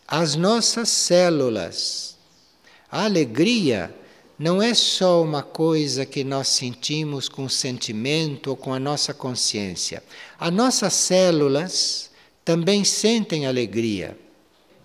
as 0.07 0.37
nossas 0.37 0.88
células. 0.88 2.16
A 2.90 3.05
alegria 3.05 3.92
não 4.38 4.62
é 4.62 4.75
só 4.75 5.23
uma 5.23 5.42
coisa 5.42 6.07
que 6.07 6.23
nós 6.23 6.49
sentimos 6.49 7.29
com 7.29 7.47
o 7.47 7.51
sentimento 7.51 8.51
ou 8.51 8.57
com 8.57 8.73
a 8.73 8.79
nossa 8.79 9.12
consciência. 9.12 10.03
As 10.38 10.53
nossas 10.53 10.92
células 10.92 12.11
também 12.45 12.85
sentem 12.85 13.47
alegria, 13.47 14.16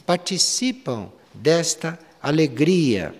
participam 0.06 1.12
desta 1.34 2.00
alegria. 2.22 3.14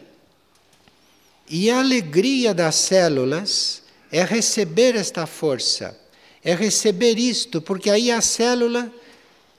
E 1.48 1.70
a 1.70 1.80
alegria 1.80 2.54
das 2.54 2.76
células 2.76 3.84
é 4.12 4.24
receber 4.24 4.96
esta 4.96 5.28
força, 5.28 6.00
é 6.44 6.56
receber 6.56 7.20
isto, 7.20 7.62
porque 7.62 7.90
aí 7.90 8.10
a 8.10 8.22
célula 8.22 8.92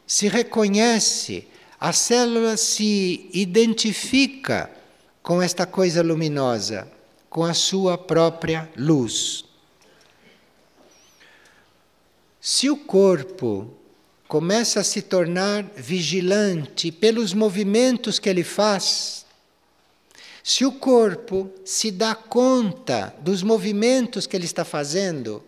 se 0.07 0.27
reconhece 0.27 1.47
a 1.85 1.93
célula 1.93 2.57
se 2.57 3.29
identifica 3.33 4.71
com 5.21 5.43
esta 5.43 5.67
coisa 5.67 6.01
luminosa, 6.01 6.87
com 7.29 7.43
a 7.43 7.53
sua 7.53 7.99
própria 7.99 8.71
luz. 8.77 9.45
Se 12.41 12.71
o 12.71 12.77
corpo 12.77 13.69
começa 14.29 14.79
a 14.79 14.85
se 14.85 15.03
tornar 15.03 15.65
vigilante 15.77 16.93
pelos 16.93 17.35
movimentos 17.35 18.21
que 18.21 18.29
ele 18.29 18.45
faz, 18.45 19.27
se 20.41 20.65
o 20.65 20.71
corpo 20.71 21.51
se 21.65 21.91
dá 21.91 22.15
conta 22.15 23.13
dos 23.19 23.43
movimentos 23.43 24.25
que 24.25 24.37
ele 24.37 24.45
está 24.45 24.65
fazendo, 24.65 25.43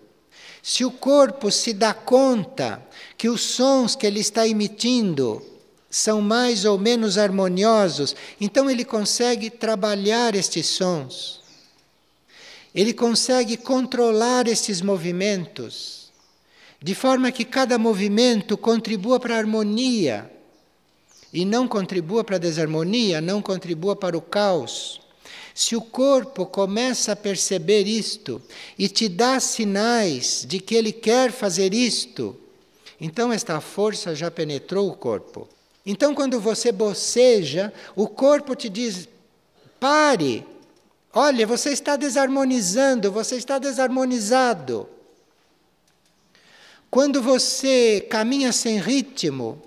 se 0.60 0.84
o 0.84 0.90
corpo 0.90 1.52
se 1.52 1.72
dá 1.72 1.94
conta 1.94 2.84
que 3.16 3.28
os 3.28 3.40
sons 3.40 3.94
que 3.94 4.04
ele 4.04 4.18
está 4.18 4.48
emitindo 4.48 5.53
são 5.94 6.20
mais 6.20 6.64
ou 6.64 6.76
menos 6.76 7.16
harmoniosos, 7.16 8.16
então 8.40 8.68
ele 8.68 8.84
consegue 8.84 9.48
trabalhar 9.48 10.34
estes 10.34 10.66
sons. 10.66 11.40
Ele 12.74 12.92
consegue 12.92 13.56
controlar 13.56 14.48
esses 14.48 14.80
movimentos, 14.80 16.10
de 16.82 16.96
forma 16.96 17.30
que 17.30 17.44
cada 17.44 17.78
movimento 17.78 18.56
contribua 18.58 19.20
para 19.20 19.36
a 19.36 19.38
harmonia 19.38 20.28
e 21.32 21.44
não 21.44 21.68
contribua 21.68 22.24
para 22.24 22.34
a 22.34 22.40
desarmonia, 22.40 23.20
não 23.20 23.40
contribua 23.40 23.94
para 23.94 24.18
o 24.18 24.20
caos. 24.20 25.00
Se 25.54 25.76
o 25.76 25.80
corpo 25.80 26.44
começa 26.44 27.12
a 27.12 27.16
perceber 27.16 27.86
isto 27.86 28.42
e 28.76 28.88
te 28.88 29.08
dá 29.08 29.38
sinais 29.38 30.44
de 30.44 30.58
que 30.58 30.74
ele 30.74 30.90
quer 30.90 31.30
fazer 31.30 31.72
isto, 31.72 32.36
então 33.00 33.32
esta 33.32 33.60
força 33.60 34.12
já 34.12 34.28
penetrou 34.28 34.90
o 34.90 34.96
corpo. 34.96 35.53
Então, 35.86 36.14
quando 36.14 36.40
você 36.40 36.72
boceja, 36.72 37.72
o 37.94 38.08
corpo 38.08 38.54
te 38.54 38.68
diz: 38.68 39.08
pare, 39.78 40.46
olha, 41.12 41.46
você 41.46 41.70
está 41.70 41.96
desarmonizando, 41.96 43.12
você 43.12 43.36
está 43.36 43.58
desarmonizado. 43.58 44.88
Quando 46.90 47.20
você 47.20 48.06
caminha 48.08 48.52
sem 48.52 48.78
ritmo, 48.78 49.60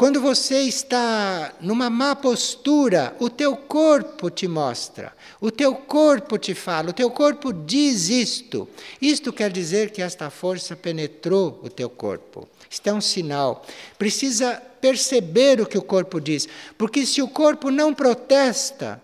quando 0.00 0.18
você 0.18 0.62
está 0.62 1.52
numa 1.60 1.90
má 1.90 2.16
postura, 2.16 3.14
o 3.20 3.28
teu 3.28 3.54
corpo 3.54 4.30
te 4.30 4.48
mostra, 4.48 5.12
o 5.38 5.50
teu 5.50 5.74
corpo 5.74 6.38
te 6.38 6.54
fala, 6.54 6.88
o 6.88 6.92
teu 6.94 7.10
corpo 7.10 7.52
diz 7.52 8.08
isto. 8.08 8.66
Isto 8.98 9.30
quer 9.30 9.52
dizer 9.52 9.90
que 9.90 10.00
esta 10.00 10.30
força 10.30 10.74
penetrou 10.74 11.60
o 11.62 11.68
teu 11.68 11.90
corpo. 11.90 12.48
Isto 12.70 12.86
é 12.86 12.94
um 12.94 13.00
sinal. 13.02 13.62
Precisa 13.98 14.54
perceber 14.80 15.60
o 15.60 15.66
que 15.66 15.76
o 15.76 15.82
corpo 15.82 16.18
diz, 16.18 16.48
porque 16.78 17.04
se 17.04 17.20
o 17.20 17.28
corpo 17.28 17.70
não 17.70 17.92
protesta, 17.92 18.98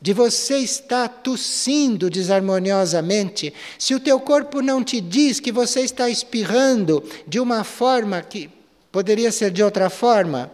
de 0.00 0.14
você 0.14 0.56
estar 0.56 1.06
tossindo 1.06 2.08
desarmoniosamente, 2.08 3.52
se 3.78 3.94
o 3.94 4.00
teu 4.00 4.18
corpo 4.18 4.62
não 4.62 4.82
te 4.82 5.02
diz 5.02 5.38
que 5.38 5.52
você 5.52 5.80
está 5.80 6.08
espirrando 6.08 7.04
de 7.26 7.38
uma 7.38 7.62
forma 7.62 8.22
que 8.22 8.50
Poderia 8.94 9.32
ser 9.32 9.50
de 9.50 9.60
outra 9.60 9.90
forma. 9.90 10.52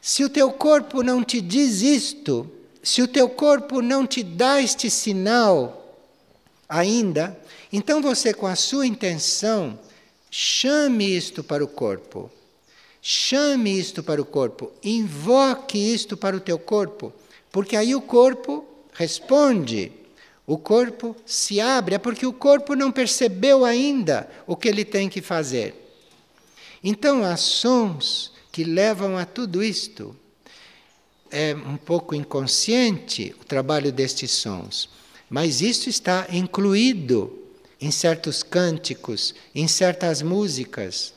Se 0.00 0.22
o 0.22 0.28
teu 0.28 0.52
corpo 0.52 1.02
não 1.02 1.24
te 1.24 1.40
diz 1.40 1.82
isto, 1.82 2.48
se 2.80 3.02
o 3.02 3.08
teu 3.08 3.28
corpo 3.28 3.82
não 3.82 4.06
te 4.06 4.22
dá 4.22 4.62
este 4.62 4.88
sinal 4.88 5.98
ainda, 6.68 7.36
então 7.72 8.00
você, 8.00 8.32
com 8.32 8.46
a 8.46 8.54
sua 8.54 8.86
intenção, 8.86 9.76
chame 10.30 11.16
isto 11.16 11.42
para 11.42 11.64
o 11.64 11.66
corpo. 11.66 12.30
Chame 13.02 13.76
isto 13.76 14.04
para 14.04 14.22
o 14.22 14.24
corpo. 14.24 14.70
Invoque 14.80 15.76
isto 15.76 16.16
para 16.16 16.36
o 16.36 16.40
teu 16.40 16.60
corpo. 16.60 17.12
Porque 17.50 17.74
aí 17.74 17.92
o 17.92 18.00
corpo 18.00 18.64
responde. 18.92 19.90
O 20.46 20.56
corpo 20.56 21.16
se 21.26 21.60
abre, 21.60 21.96
é 21.96 21.98
porque 21.98 22.24
o 22.24 22.32
corpo 22.32 22.76
não 22.76 22.92
percebeu 22.92 23.64
ainda 23.64 24.30
o 24.46 24.54
que 24.54 24.68
ele 24.68 24.84
tem 24.84 25.08
que 25.08 25.20
fazer. 25.20 25.83
Então, 26.86 27.24
há 27.24 27.34
sons 27.34 28.30
que 28.52 28.62
levam 28.62 29.16
a 29.16 29.24
tudo 29.24 29.64
isto. 29.64 30.14
É 31.30 31.54
um 31.54 31.78
pouco 31.78 32.14
inconsciente 32.14 33.34
o 33.40 33.44
trabalho 33.44 33.90
destes 33.90 34.30
sons, 34.30 34.90
mas 35.28 35.62
isso 35.62 35.88
está 35.88 36.26
incluído 36.30 37.36
em 37.80 37.90
certos 37.90 38.42
cânticos, 38.42 39.34
em 39.54 39.66
certas 39.66 40.20
músicas. 40.20 41.14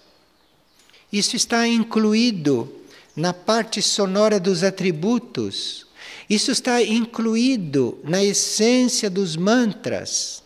Isso 1.12 1.36
está 1.36 1.68
incluído 1.68 2.74
na 3.14 3.34
parte 3.34 3.82
sonora 3.82 4.40
dos 4.40 4.64
atributos. 4.64 5.86
Isso 6.30 6.50
está 6.50 6.82
incluído 6.82 8.00
na 8.04 8.24
essência 8.24 9.10
dos 9.10 9.36
mantras. 9.36 10.42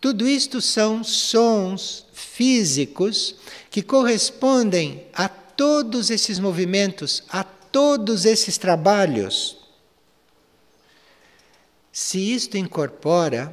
Tudo 0.00 0.28
isto 0.28 0.60
são 0.60 1.02
sons 1.02 2.05
físicos 2.36 3.34
que 3.70 3.80
correspondem 3.80 5.06
a 5.14 5.26
todos 5.26 6.10
esses 6.10 6.38
movimentos, 6.38 7.24
a 7.30 7.42
todos 7.42 8.26
esses 8.26 8.58
trabalhos. 8.58 9.56
Se 11.90 12.18
isto 12.18 12.58
incorpora, 12.58 13.50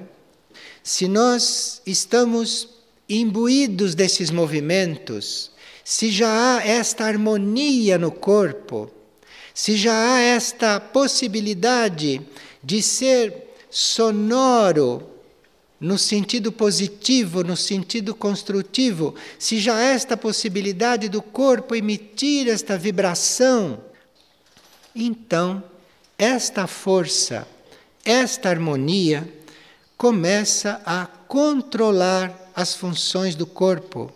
se 0.84 1.08
nós 1.08 1.82
estamos 1.86 2.72
imbuídos 3.08 3.96
desses 3.96 4.30
movimentos, 4.30 5.52
se 5.82 6.12
já 6.12 6.58
há 6.58 6.68
esta 6.68 7.06
harmonia 7.06 7.98
no 7.98 8.12
corpo, 8.12 8.92
se 9.54 9.78
já 9.78 10.16
há 10.16 10.20
esta 10.20 10.82
possibilidade 10.82 12.20
de 12.62 12.82
ser 12.82 13.56
sonoro 13.70 15.13
no 15.84 15.98
sentido 15.98 16.50
positivo, 16.50 17.44
no 17.44 17.58
sentido 17.58 18.16
construtivo, 18.16 19.14
se 19.38 19.60
já 19.60 19.82
esta 19.82 20.16
possibilidade 20.16 21.10
do 21.10 21.22
corpo 21.22 21.76
emitir 21.76 22.48
esta 22.48 22.78
vibração, 22.78 23.84
então 24.96 25.62
esta 26.18 26.68
força, 26.68 27.46
esta 28.06 28.48
harmonia 28.48 29.28
começa 29.98 30.82
a 30.86 31.06
controlar 31.06 32.52
as 32.56 32.74
funções 32.74 33.36
do 33.36 33.46
corpo. 33.46 34.10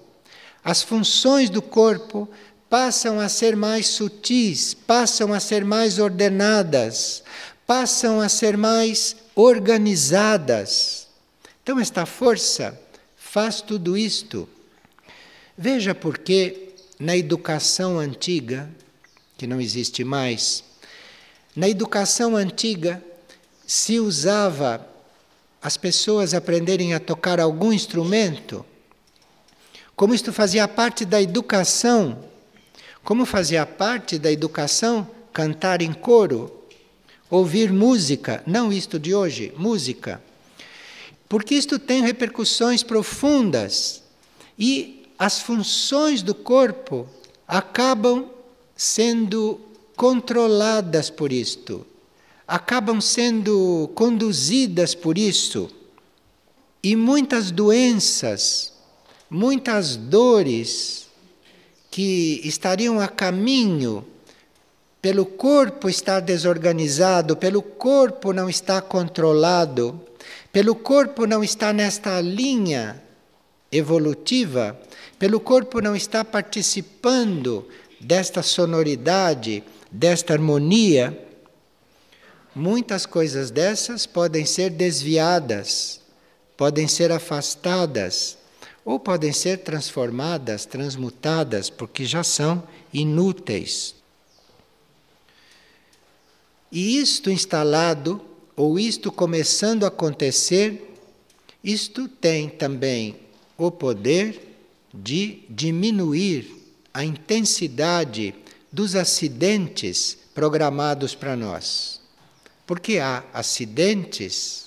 As 0.64 0.82
funções 0.82 1.50
do 1.50 1.62
corpo 1.62 2.30
passam 2.70 3.20
a 3.20 3.28
ser 3.28 3.58
mais 3.58 3.88
sutis, 3.88 4.74
passam 4.74 5.34
a 5.34 5.40
ser 5.42 5.66
mais 5.66 6.00
ordenadas, 6.00 7.24
passam 7.66 8.22
a 8.22 8.30
ser 8.30 8.56
mais 8.56 9.18
organizadas. 9.36 11.07
Então, 11.68 11.82
esta 11.82 12.06
força 12.06 12.80
faz 13.18 13.60
tudo 13.60 13.98
isto. 13.98 14.48
Veja 15.58 15.94
porque 15.94 16.70
na 16.98 17.18
educação 17.18 18.00
antiga, 18.00 18.70
que 19.38 19.46
não 19.46 19.60
existe 19.60 20.02
mais, 20.06 20.64
na 21.54 21.68
educação 21.68 22.38
antiga 22.38 23.04
se 23.66 24.00
usava 24.00 24.88
as 25.62 25.76
pessoas 25.76 26.34
aprenderem 26.34 26.94
a 26.94 27.02
tocar 27.02 27.38
algum 27.38 27.74
instrumento, 27.74 28.66
como 29.94 30.14
isto 30.14 30.32
fazia 30.32 30.70
parte 30.70 31.04
da 31.04 31.22
educação, 31.22 32.24
como 33.04 33.26
fazia 33.26 33.66
parte 33.66 34.18
da 34.18 34.32
educação 34.32 35.06
cantar 35.34 35.82
em 35.82 35.92
coro, 35.92 36.64
ouvir 37.30 37.74
música, 37.74 38.42
não 38.48 38.72
isto 38.72 38.98
de 38.98 39.14
hoje, 39.14 39.54
música. 39.58 40.26
Porque 41.28 41.56
isto 41.56 41.78
tem 41.78 42.02
repercussões 42.02 42.84
profundas 42.84 44.02
e 44.58 45.06
as 45.20 45.42
funções 45.42 46.22
do 46.22 46.34
corpo 46.34 47.08
acabam 47.48 48.30
sendo 48.76 49.60
controladas 49.96 51.10
por 51.10 51.34
isto, 51.34 51.86
acabam 52.48 53.02
sendo 53.02 53.90
conduzidas 53.96 54.94
por 54.94 55.18
isso. 55.18 55.70
E 56.84 56.96
muitas 56.96 57.52
doenças, 57.52 58.74
muitas 59.30 59.98
dores 59.98 61.08
que 61.90 62.40
estariam 62.44 63.00
a 63.00 63.08
caminho 63.08 64.06
pelo 65.02 65.26
corpo 65.26 65.90
estar 65.90 66.20
desorganizado, 66.20 67.36
pelo 67.36 67.62
corpo 67.62 68.32
não 68.32 68.50
estar 68.50 68.82
controlado, 68.84 70.00
pelo 70.58 70.74
corpo 70.74 71.28
não 71.28 71.44
está 71.44 71.72
nesta 71.72 72.20
linha 72.20 73.00
evolutiva, 73.72 74.76
pelo 75.20 75.40
corpo 75.40 75.80
não 75.80 75.96
está 75.96 76.26
participando 76.26 77.68
desta 78.02 78.42
sonoridade, 78.42 79.64
desta 79.92 80.34
harmonia, 80.34 81.16
muitas 82.56 83.06
coisas 83.06 83.52
dessas 83.52 84.08
podem 84.08 84.48
ser 84.48 84.72
desviadas, 84.72 86.02
podem 86.58 86.88
ser 86.88 87.12
afastadas 87.12 88.36
ou 88.84 89.00
podem 89.00 89.32
ser 89.32 89.60
transformadas, 89.60 90.66
transmutadas, 90.66 91.70
porque 91.70 92.04
já 92.04 92.24
são 92.24 92.68
inúteis. 92.92 93.94
E 96.72 96.98
isto 96.98 97.30
instalado 97.30 98.20
ou 98.58 98.80
isto 98.80 99.12
começando 99.12 99.84
a 99.84 99.90
acontecer, 99.90 100.96
isto 101.64 102.08
tem 102.08 102.50
também 102.50 103.16
o 103.56 103.70
poder 103.70 104.58
de 104.92 105.44
diminuir 105.48 106.52
a 106.92 107.06
intensidade 107.06 108.34
dos 108.72 108.96
acidentes 108.96 110.18
programados 110.34 111.14
para 111.14 111.36
nós. 111.36 112.02
Porque 112.66 112.98
há 112.98 113.24
acidentes, 113.32 114.66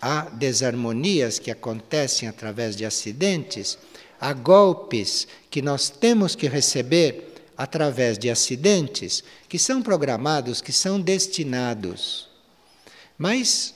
há 0.00 0.22
desarmonias 0.30 1.40
que 1.40 1.50
acontecem 1.50 2.28
através 2.28 2.76
de 2.76 2.84
acidentes, 2.84 3.76
há 4.20 4.32
golpes 4.32 5.26
que 5.50 5.60
nós 5.60 5.90
temos 5.90 6.36
que 6.36 6.46
receber 6.46 7.34
através 7.58 8.18
de 8.18 8.30
acidentes 8.30 9.24
que 9.48 9.58
são 9.58 9.82
programados, 9.82 10.60
que 10.60 10.72
são 10.72 11.00
destinados. 11.00 12.35
Mas 13.16 13.74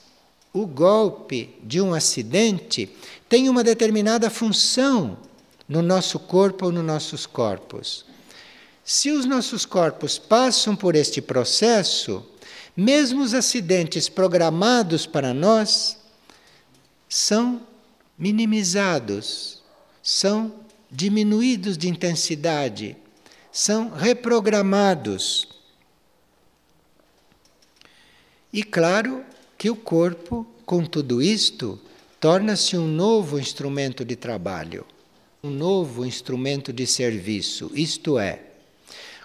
o 0.52 0.66
golpe 0.66 1.54
de 1.62 1.80
um 1.80 1.94
acidente 1.94 2.90
tem 3.28 3.48
uma 3.48 3.62
determinada 3.64 4.28
função 4.28 5.16
no 5.68 5.82
nosso 5.82 6.18
corpo 6.18 6.66
ou 6.66 6.72
nos 6.72 6.84
nossos 6.84 7.26
corpos. 7.26 8.04
Se 8.84 9.10
os 9.10 9.24
nossos 9.24 9.64
corpos 9.64 10.18
passam 10.18 10.74
por 10.74 10.96
este 10.96 11.22
processo, 11.22 12.26
Mesmo 12.76 13.22
os 13.22 13.34
acidentes 13.34 14.08
programados 14.08 15.04
para 15.04 15.34
nós 15.34 15.98
são 17.08 17.60
minimizados, 18.16 19.62
são 20.02 20.54
diminuídos 20.90 21.76
de 21.76 21.88
intensidade, 21.88 22.96
são 23.52 23.90
reprogramados. 23.90 25.48
E 28.52 28.62
claro 28.62 29.24
que 29.60 29.68
o 29.68 29.76
corpo, 29.76 30.46
com 30.64 30.86
tudo 30.86 31.20
isto, 31.20 31.78
torna-se 32.18 32.78
um 32.78 32.86
novo 32.86 33.38
instrumento 33.38 34.06
de 34.06 34.16
trabalho, 34.16 34.86
um 35.44 35.50
novo 35.50 36.06
instrumento 36.06 36.72
de 36.72 36.86
serviço. 36.86 37.70
Isto 37.74 38.18
é, 38.18 38.40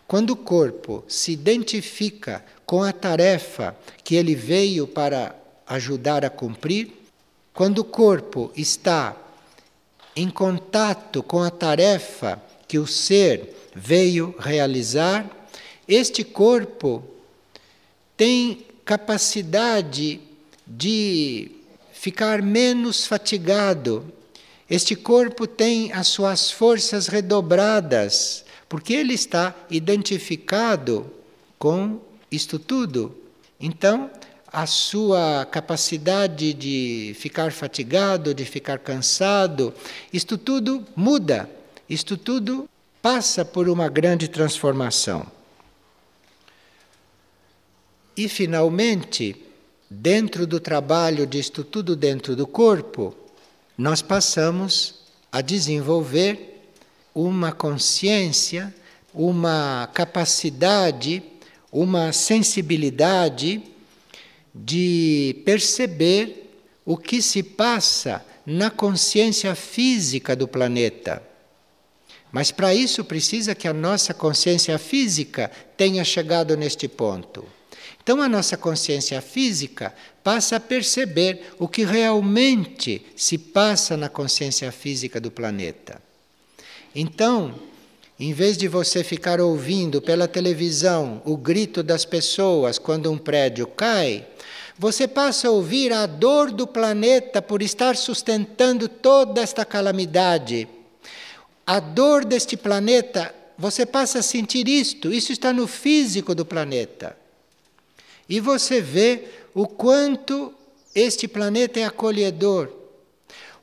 quando 0.06 0.32
o 0.32 0.36
corpo 0.36 1.06
se 1.08 1.32
identifica 1.32 2.44
com 2.66 2.84
a 2.84 2.92
tarefa 2.92 3.78
que 4.04 4.16
ele 4.16 4.36
veio 4.36 4.86
para 4.86 5.34
ajudar 5.66 6.26
a 6.26 6.30
cumprir, 6.30 6.92
quando 7.54 7.80
o 7.80 7.86
corpo 7.86 8.52
está 8.58 9.16
em 10.18 10.30
contato 10.30 11.24
com 11.24 11.42
a 11.44 11.50
tarefa 11.50 12.44
que 12.68 12.78
o 12.78 12.86
ser 12.86 13.56
veio 13.74 14.36
realizar, 14.38 15.48
este 15.88 16.26
corpo 16.26 17.02
tem 18.18 18.66
capacidade 18.86 20.22
de 20.66 21.52
ficar 21.92 22.42
menos 22.42 23.06
fatigado. 23.08 24.06
Este 24.70 24.96
corpo 24.96 25.48
tem 25.48 25.92
as 25.92 26.08
suas 26.08 26.52
forças 26.52 27.08
redobradas, 27.08 28.46
porque 28.70 28.94
ele 28.94 29.14
está 29.14 29.56
identificado 29.70 31.12
com 31.58 32.00
isto 32.32 32.60
tudo. 32.60 33.16
Então, 33.60 34.10
a 34.52 34.66
sua 34.66 35.46
capacidade 35.46 36.54
de 36.54 37.16
ficar 37.20 37.52
fatigado, 37.52 38.34
de 38.34 38.46
ficar 38.46 38.80
cansado, 38.80 39.74
isto 40.14 40.38
tudo 40.38 40.86
muda, 40.96 41.50
isto 41.90 42.16
tudo 42.16 42.70
passa 43.02 43.44
por 43.44 43.68
uma 43.68 43.90
grande 43.90 44.28
transformação. 44.28 45.35
E, 48.18 48.30
finalmente, 48.30 49.36
dentro 49.90 50.48
do 50.48 50.60
trabalho 50.60 51.28
disto 51.28 51.64
tudo 51.64 51.96
dentro 51.96 52.36
do 52.36 52.48
corpo, 52.48 53.16
nós 53.78 54.02
passamos 54.02 54.96
a 55.32 55.42
desenvolver 55.42 56.70
uma 57.14 57.52
consciência, 57.52 58.74
uma 59.14 59.90
capacidade, 59.94 61.22
uma 61.72 62.14
sensibilidade 62.14 63.62
de 64.54 65.42
perceber 65.44 66.52
o 66.86 66.96
que 66.96 67.22
se 67.22 67.44
passa 67.44 68.26
na 68.46 68.70
consciência 68.70 69.54
física 69.56 70.36
do 70.36 70.48
planeta. 70.48 71.22
Mas 72.32 72.52
para 72.52 72.74
isso 72.74 73.04
precisa 73.04 73.56
que 73.56 73.68
a 73.68 73.74
nossa 73.74 74.14
consciência 74.14 74.78
física 74.78 75.52
tenha 75.76 76.04
chegado 76.04 76.56
neste 76.56 76.88
ponto. 76.88 77.46
Então 78.06 78.22
a 78.22 78.30
nossa 78.30 78.56
consciência 78.56 79.20
física 79.20 79.92
passa 80.24 80.58
a 80.58 80.60
perceber 80.60 81.56
o 81.58 81.68
que 81.68 81.84
realmente 81.84 83.04
se 83.16 83.36
passa 83.36 83.98
na 83.98 84.08
consciência 84.08 84.72
física 84.72 85.20
do 85.20 85.32
planeta. 85.32 86.00
Então, 86.94 87.56
em 88.20 88.32
vez 88.32 88.58
de 88.58 88.68
você 88.68 89.04
ficar 89.04 89.42
ouvindo 89.42 90.04
pela 90.04 90.28
televisão 90.28 91.20
o 91.26 91.36
grito 91.36 91.82
das 91.82 92.06
pessoas 92.06 92.78
quando 92.78 93.12
um 93.12 93.18
prédio 93.18 93.66
cai, 93.66 94.28
você 94.78 95.08
passa 95.08 95.48
a 95.48 95.52
ouvir 95.52 95.92
a 95.92 96.06
dor 96.06 96.52
do 96.52 96.68
planeta 96.68 97.42
por 97.42 97.64
estar 97.64 97.96
sustentando 97.96 98.88
toda 98.88 99.42
esta 99.42 99.66
calamidade. 99.66 100.68
A 101.66 101.80
dor 101.80 102.24
deste 102.24 102.56
planeta, 102.56 103.34
você 103.58 103.84
passa 103.84 104.20
a 104.20 104.22
sentir 104.22 104.68
isto, 104.68 105.12
isso 105.12 105.32
está 105.32 105.52
no 105.52 105.66
físico 105.66 106.36
do 106.36 106.46
planeta. 106.46 107.25
E 108.28 108.40
você 108.40 108.82
vê 108.82 109.26
o 109.54 109.68
quanto 109.68 110.54
este 110.94 111.28
planeta 111.28 111.80
é 111.80 111.84
acolhedor, 111.84 112.72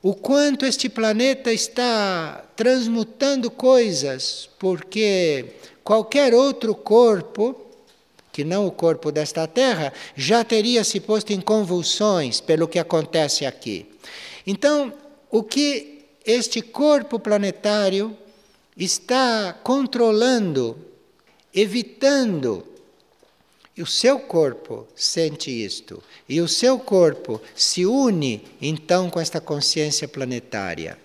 o 0.01 0.13
quanto 0.13 0.65
este 0.65 0.89
planeta 0.89 1.51
está 1.51 2.45
transmutando 2.55 3.49
coisas, 3.49 4.49
porque 4.59 5.53
qualquer 5.83 6.33
outro 6.33 6.75
corpo, 6.75 7.55
que 8.31 8.43
não 8.43 8.67
o 8.67 8.71
corpo 8.71 9.11
desta 9.11 9.47
Terra, 9.47 9.93
já 10.15 10.43
teria 10.43 10.83
se 10.83 10.99
posto 10.99 11.31
em 11.31 11.39
convulsões 11.39 12.41
pelo 12.41 12.67
que 12.67 12.79
acontece 12.79 13.45
aqui. 13.45 13.85
Então, 14.45 14.93
o 15.31 15.41
que 15.41 16.05
este 16.25 16.61
corpo 16.61 17.19
planetário 17.19 18.15
está 18.75 19.53
controlando, 19.63 20.77
evitando 21.53 22.72
e 23.75 23.81
o 23.81 23.87
seu 23.87 24.19
corpo 24.19 24.87
sente 24.95 25.49
isto, 25.49 26.01
e 26.29 26.39
o 26.39 26.47
seu 26.47 26.77
corpo 26.77 27.41
se 27.55 27.85
une 27.85 28.43
então 28.61 29.09
com 29.09 29.19
esta 29.19 29.41
consciência 29.41 30.07
planetária. 30.07 30.97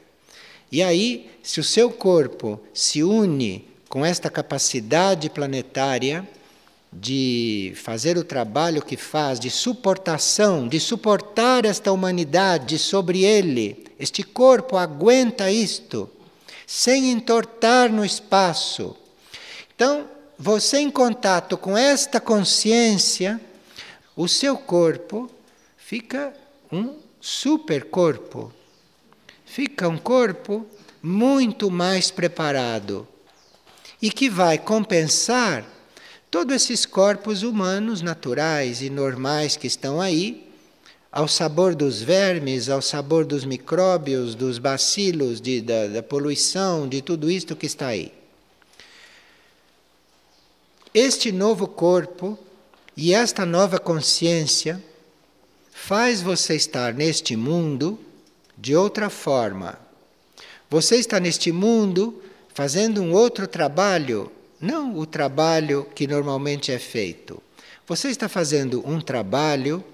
E 0.71 0.83
aí, 0.83 1.31
se 1.43 1.61
o 1.61 1.65
seu 1.65 1.91
corpo 1.91 2.61
se 2.75 3.03
une 3.03 3.65
com 3.89 4.05
esta 4.05 4.29
capacidade 4.29 5.31
planetária 5.31 6.29
de 6.93 7.73
fazer 7.77 8.19
o 8.19 8.25
trabalho 8.25 8.83
que 8.83 8.97
faz, 8.97 9.41
de 9.41 9.51
suportação, 9.51 10.69
de 10.69 10.79
suportar 10.79 11.65
esta 11.65 11.91
humanidade 11.91 12.79
sobre 12.79 13.25
ele, 13.25 13.87
este 13.99 14.23
corpo 14.23 14.77
aguenta 14.77 15.51
isto, 15.51 16.09
sem 16.67 17.11
entortar 17.11 17.91
no 17.91 18.05
espaço. 18.05 18.95
Então, 19.75 20.07
você 20.39 20.79
em 20.79 20.91
contato 20.91 21.59
com 21.59 21.77
esta 21.77 22.21
consciência, 22.21 23.41
o 24.15 24.29
seu 24.29 24.57
corpo 24.57 25.29
fica 25.77 26.33
um 26.71 26.95
super 27.21 27.87
corpo. 27.87 28.53
Fica 29.45 29.89
um 29.89 29.99
corpo 29.99 30.65
muito 31.03 31.71
mais 31.71 32.13
preparado 32.13 33.07
e 34.01 34.11
que 34.11 34.31
vai 34.31 34.59
compensar 34.59 35.65
todos 36.31 36.55
esses 36.55 36.87
corpos 36.87 37.43
humanos 37.43 38.01
naturais 38.01 38.81
e 38.81 38.91
normais 38.91 39.57
que 39.57 39.67
estão 39.67 40.01
aí, 40.01 40.47
ao 41.11 41.27
sabor 41.27 41.75
dos 41.75 42.01
vermes, 42.01 42.69
ao 42.69 42.83
sabor 42.83 43.25
dos 43.25 43.45
micróbios, 43.45 44.37
dos 44.37 44.59
bacilos, 44.59 45.41
de, 45.41 45.61
da, 45.63 45.89
da 45.89 46.03
poluição, 46.03 46.87
de 46.87 47.03
tudo 47.03 47.29
isto 47.29 47.57
que 47.57 47.67
está 47.67 47.89
aí. 47.89 48.18
Este 51.01 51.31
novo 51.31 51.69
corpo 51.69 52.37
e 52.97 53.15
esta 53.15 53.47
nova 53.47 53.79
consciência 53.79 54.83
faz 55.71 56.21
você 56.21 56.57
estar 56.57 56.93
neste 56.93 57.37
mundo 57.37 58.01
de 58.57 58.75
outra 58.75 59.09
forma. 59.09 59.79
Você 60.69 60.97
está 60.97 61.21
neste 61.21 61.53
mundo 61.53 62.21
fazendo 62.53 63.01
um 63.01 63.13
outro 63.13 63.47
trabalho, 63.47 64.29
não 64.61 64.99
o 64.99 65.07
trabalho 65.07 65.87
que 65.95 66.05
normalmente 66.05 66.73
é 66.73 66.81
feito. 66.81 67.41
Você 67.87 68.09
está 68.09 68.29
fazendo 68.29 68.83
um 68.85 69.01
trabalho 69.01 69.85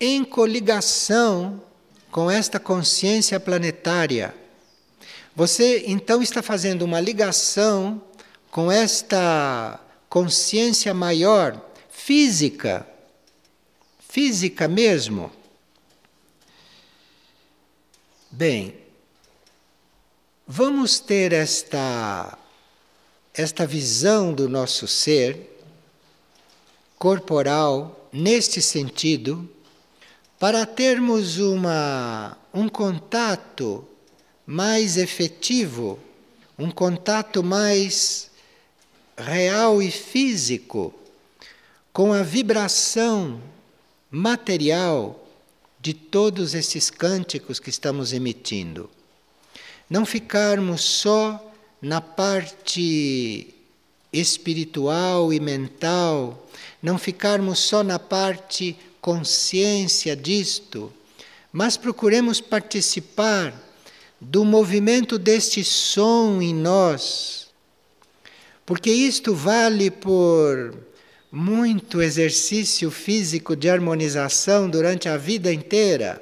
em 0.00 0.24
coligação 0.24 1.62
com 2.10 2.28
esta 2.28 2.58
consciência 2.58 3.38
planetária. 3.38 4.34
Você 5.36 5.84
então 5.86 6.20
está 6.20 6.42
fazendo 6.42 6.82
uma 6.82 6.98
ligação 6.98 8.02
com 8.56 8.72
esta 8.72 9.78
consciência 10.08 10.94
maior, 10.94 11.60
física, 11.90 12.88
física 14.08 14.66
mesmo. 14.66 15.30
Bem, 18.30 18.74
vamos 20.48 20.98
ter 20.98 21.34
esta 21.34 22.38
esta 23.34 23.66
visão 23.66 24.32
do 24.32 24.48
nosso 24.48 24.88
ser 24.88 25.62
corporal 26.98 28.08
neste 28.10 28.62
sentido 28.62 29.46
para 30.38 30.64
termos 30.64 31.36
uma 31.36 32.38
um 32.54 32.70
contato 32.70 33.86
mais 34.46 34.96
efetivo, 34.96 35.98
um 36.58 36.70
contato 36.70 37.44
mais 37.44 38.30
real 39.16 39.82
e 39.82 39.90
físico 39.90 40.92
com 41.92 42.12
a 42.12 42.22
vibração 42.22 43.40
material 44.10 45.26
de 45.80 45.94
todos 45.94 46.54
esses 46.54 46.90
cânticos 46.90 47.58
que 47.58 47.70
estamos 47.70 48.12
emitindo. 48.12 48.90
Não 49.88 50.04
ficarmos 50.04 50.82
só 50.82 51.52
na 51.80 52.00
parte 52.00 53.54
espiritual 54.12 55.32
e 55.32 55.40
mental, 55.40 56.48
não 56.82 56.98
ficarmos 56.98 57.58
só 57.58 57.82
na 57.82 57.98
parte 57.98 58.76
consciência 59.00 60.16
disto, 60.16 60.92
mas 61.52 61.76
procuremos 61.76 62.40
participar 62.40 63.54
do 64.20 64.44
movimento 64.44 65.18
deste 65.18 65.62
som 65.62 66.42
em 66.42 66.54
nós, 66.54 67.45
porque 68.66 68.90
isto 68.90 69.32
vale 69.32 69.92
por 69.92 70.74
muito 71.30 72.02
exercício 72.02 72.90
físico 72.90 73.54
de 73.54 73.70
harmonização 73.70 74.68
durante 74.68 75.08
a 75.08 75.16
vida 75.16 75.52
inteira. 75.52 76.20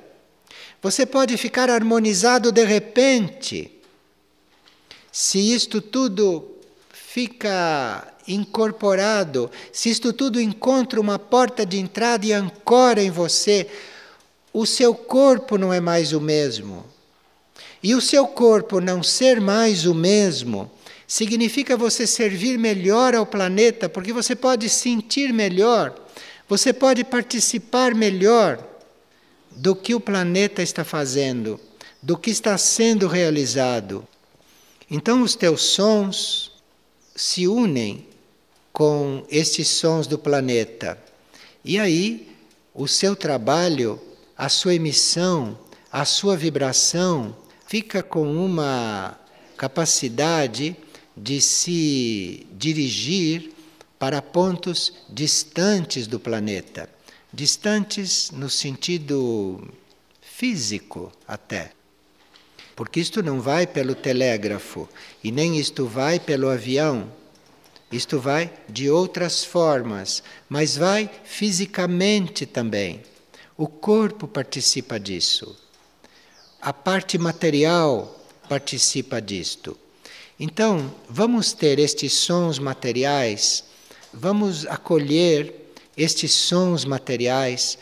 Você 0.83 1.07
pode 1.07 1.39
ficar 1.39 1.71
harmonizado 1.71 2.53
de 2.53 2.63
repente, 2.63 3.71
se 5.11 5.39
isto 5.39 5.81
tudo 5.81 6.59
fica 6.93 8.13
incorporado, 8.29 9.51
se 9.73 9.89
isto 9.89 10.13
tudo 10.13 10.39
encontra 10.39 11.01
uma 11.01 11.19
porta 11.19 11.65
de 11.65 11.79
entrada 11.79 12.27
e 12.27 12.33
ancora 12.33 13.03
em 13.03 13.11
você, 13.11 13.67
o 14.53 14.67
seu 14.67 14.95
corpo 14.95 15.57
não 15.57 15.73
é 15.73 15.81
mais 15.81 16.13
o 16.13 16.21
mesmo. 16.21 16.85
E 17.83 17.95
o 17.95 18.01
seu 18.01 18.27
corpo 18.27 18.81
não 18.81 19.03
ser 19.03 19.41
mais 19.41 19.87
o 19.87 19.95
mesmo 19.95 20.71
significa 21.07 21.77
você 21.77 22.07
servir 22.07 22.59
melhor 22.59 23.15
ao 23.15 23.27
planeta, 23.27 23.89
porque 23.89 24.13
você 24.13 24.35
pode 24.35 24.69
sentir 24.69 25.33
melhor, 25.33 25.95
você 26.49 26.73
pode 26.73 27.05
participar 27.05 27.95
melhor 27.95 28.63
do 29.51 29.75
que 29.75 29.95
o 29.95 30.01
planeta 30.01 30.63
está 30.63 30.85
fazendo, 30.85 31.61
do 32.03 32.17
que 32.17 32.31
está 32.31 32.57
sendo 32.59 33.07
realizado. 33.07 34.07
Então 34.91 35.23
os 35.23 35.35
teus 35.35 35.63
sons 35.63 36.53
se 37.15 37.47
unem 37.47 38.07
com 38.73 39.25
estes 39.31 39.69
sons 39.69 40.07
do 40.07 40.19
planeta. 40.19 40.99
E 41.65 41.79
aí 41.79 42.35
o 42.75 42.89
seu 42.89 43.15
trabalho, 43.15 44.01
a 44.37 44.49
sua 44.49 44.75
emissão, 44.75 45.57
a 45.91 46.05
sua 46.05 46.37
vibração 46.37 47.37
fica 47.67 48.03
com 48.03 48.35
uma 48.35 49.19
capacidade 49.57 50.77
de 51.17 51.41
se 51.41 52.47
dirigir 52.53 53.53
para 53.99 54.21
pontos 54.21 54.93
distantes 55.09 56.07
do 56.07 56.19
planeta, 56.19 56.89
distantes 57.33 58.31
no 58.31 58.51
sentido 58.51 59.67
físico 60.21 61.13
até. 61.27 61.73
Porque 62.75 62.99
isto 62.99 63.23
não 63.23 63.41
vai 63.41 63.67
pelo 63.67 63.95
telégrafo 63.95 64.89
e 65.23 65.31
nem 65.31 65.59
isto 65.59 65.87
vai 65.87 66.19
pelo 66.19 66.49
avião. 66.51 67.11
Isto 67.93 68.19
vai 68.19 68.53
de 68.69 68.91
outras 68.91 69.45
formas, 69.45 70.23
mas 70.49 70.77
vai 70.77 71.09
fisicamente 71.25 72.45
também. 72.45 73.03
O 73.57 73.69
corpo 73.69 74.27
participa 74.27 74.99
disso. 74.99 75.57
A 76.61 76.73
parte 76.73 77.17
material 77.17 78.21
participa 78.49 79.23
disto. 79.23 79.79
Então, 80.39 80.93
vamos 81.09 81.53
ter 81.53 81.79
estes 81.79 82.13
sons 82.13 82.59
materiais, 82.59 83.65
vamos 84.13 84.67
acolher 84.67 85.55
estes 85.97 86.33
sons 86.33 86.85
materiais 86.85 87.79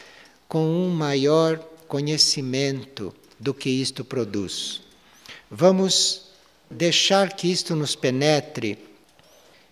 com 0.47 0.67
um 0.67 0.91
maior 0.91 1.59
conhecimento 1.89 3.15
do 3.41 3.55
que 3.55 3.71
isto 3.71 4.05
produz. 4.05 4.83
Vamos 5.51 6.27
deixar 6.71 7.35
que 7.35 7.51
isto 7.51 7.75
nos 7.75 7.97
penetre. 7.97 8.79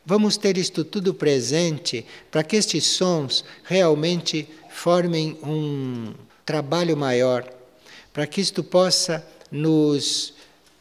Vamos 0.05 0.39
ter 0.39 0.57
isto 0.57 0.83
tudo 0.83 1.13
presente 1.13 2.07
para 2.31 2.43
que 2.43 2.57
estes 2.57 2.87
sons 2.87 3.45
realmente 3.63 4.49
formem 4.71 5.39
um 5.43 6.15
trabalho 6.47 6.97
maior, 6.97 7.47
para 8.11 8.27
que 8.27 8.41
isto 8.41 8.65
possa 8.65 9.25
nos 9.51 10.33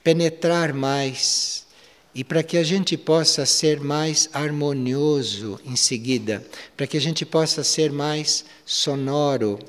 penetrar 0.01 0.73
mais 0.73 1.67
e 2.13 2.23
para 2.23 2.43
que 2.43 2.57
a 2.57 2.63
gente 2.63 2.97
possa 2.97 3.45
ser 3.45 3.79
mais 3.79 4.29
harmonioso 4.33 5.59
em 5.65 5.75
seguida, 5.75 6.45
para 6.75 6.87
que 6.87 6.97
a 6.97 7.01
gente 7.01 7.25
possa 7.25 7.63
ser 7.63 7.91
mais 7.91 8.45
sonoro, 8.65 9.59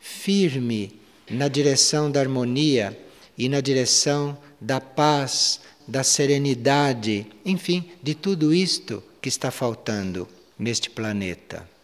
firme 0.00 1.00
na 1.30 1.48
direção 1.48 2.10
da 2.10 2.20
harmonia 2.20 2.98
e 3.36 3.48
na 3.48 3.60
direção 3.60 4.36
da 4.60 4.80
paz, 4.80 5.60
da 5.86 6.02
serenidade, 6.02 7.26
enfim, 7.44 7.84
de 8.02 8.14
tudo 8.14 8.52
isto 8.52 9.02
que 9.20 9.28
está 9.28 9.50
faltando 9.50 10.28
neste 10.58 10.90
planeta. 10.90 11.75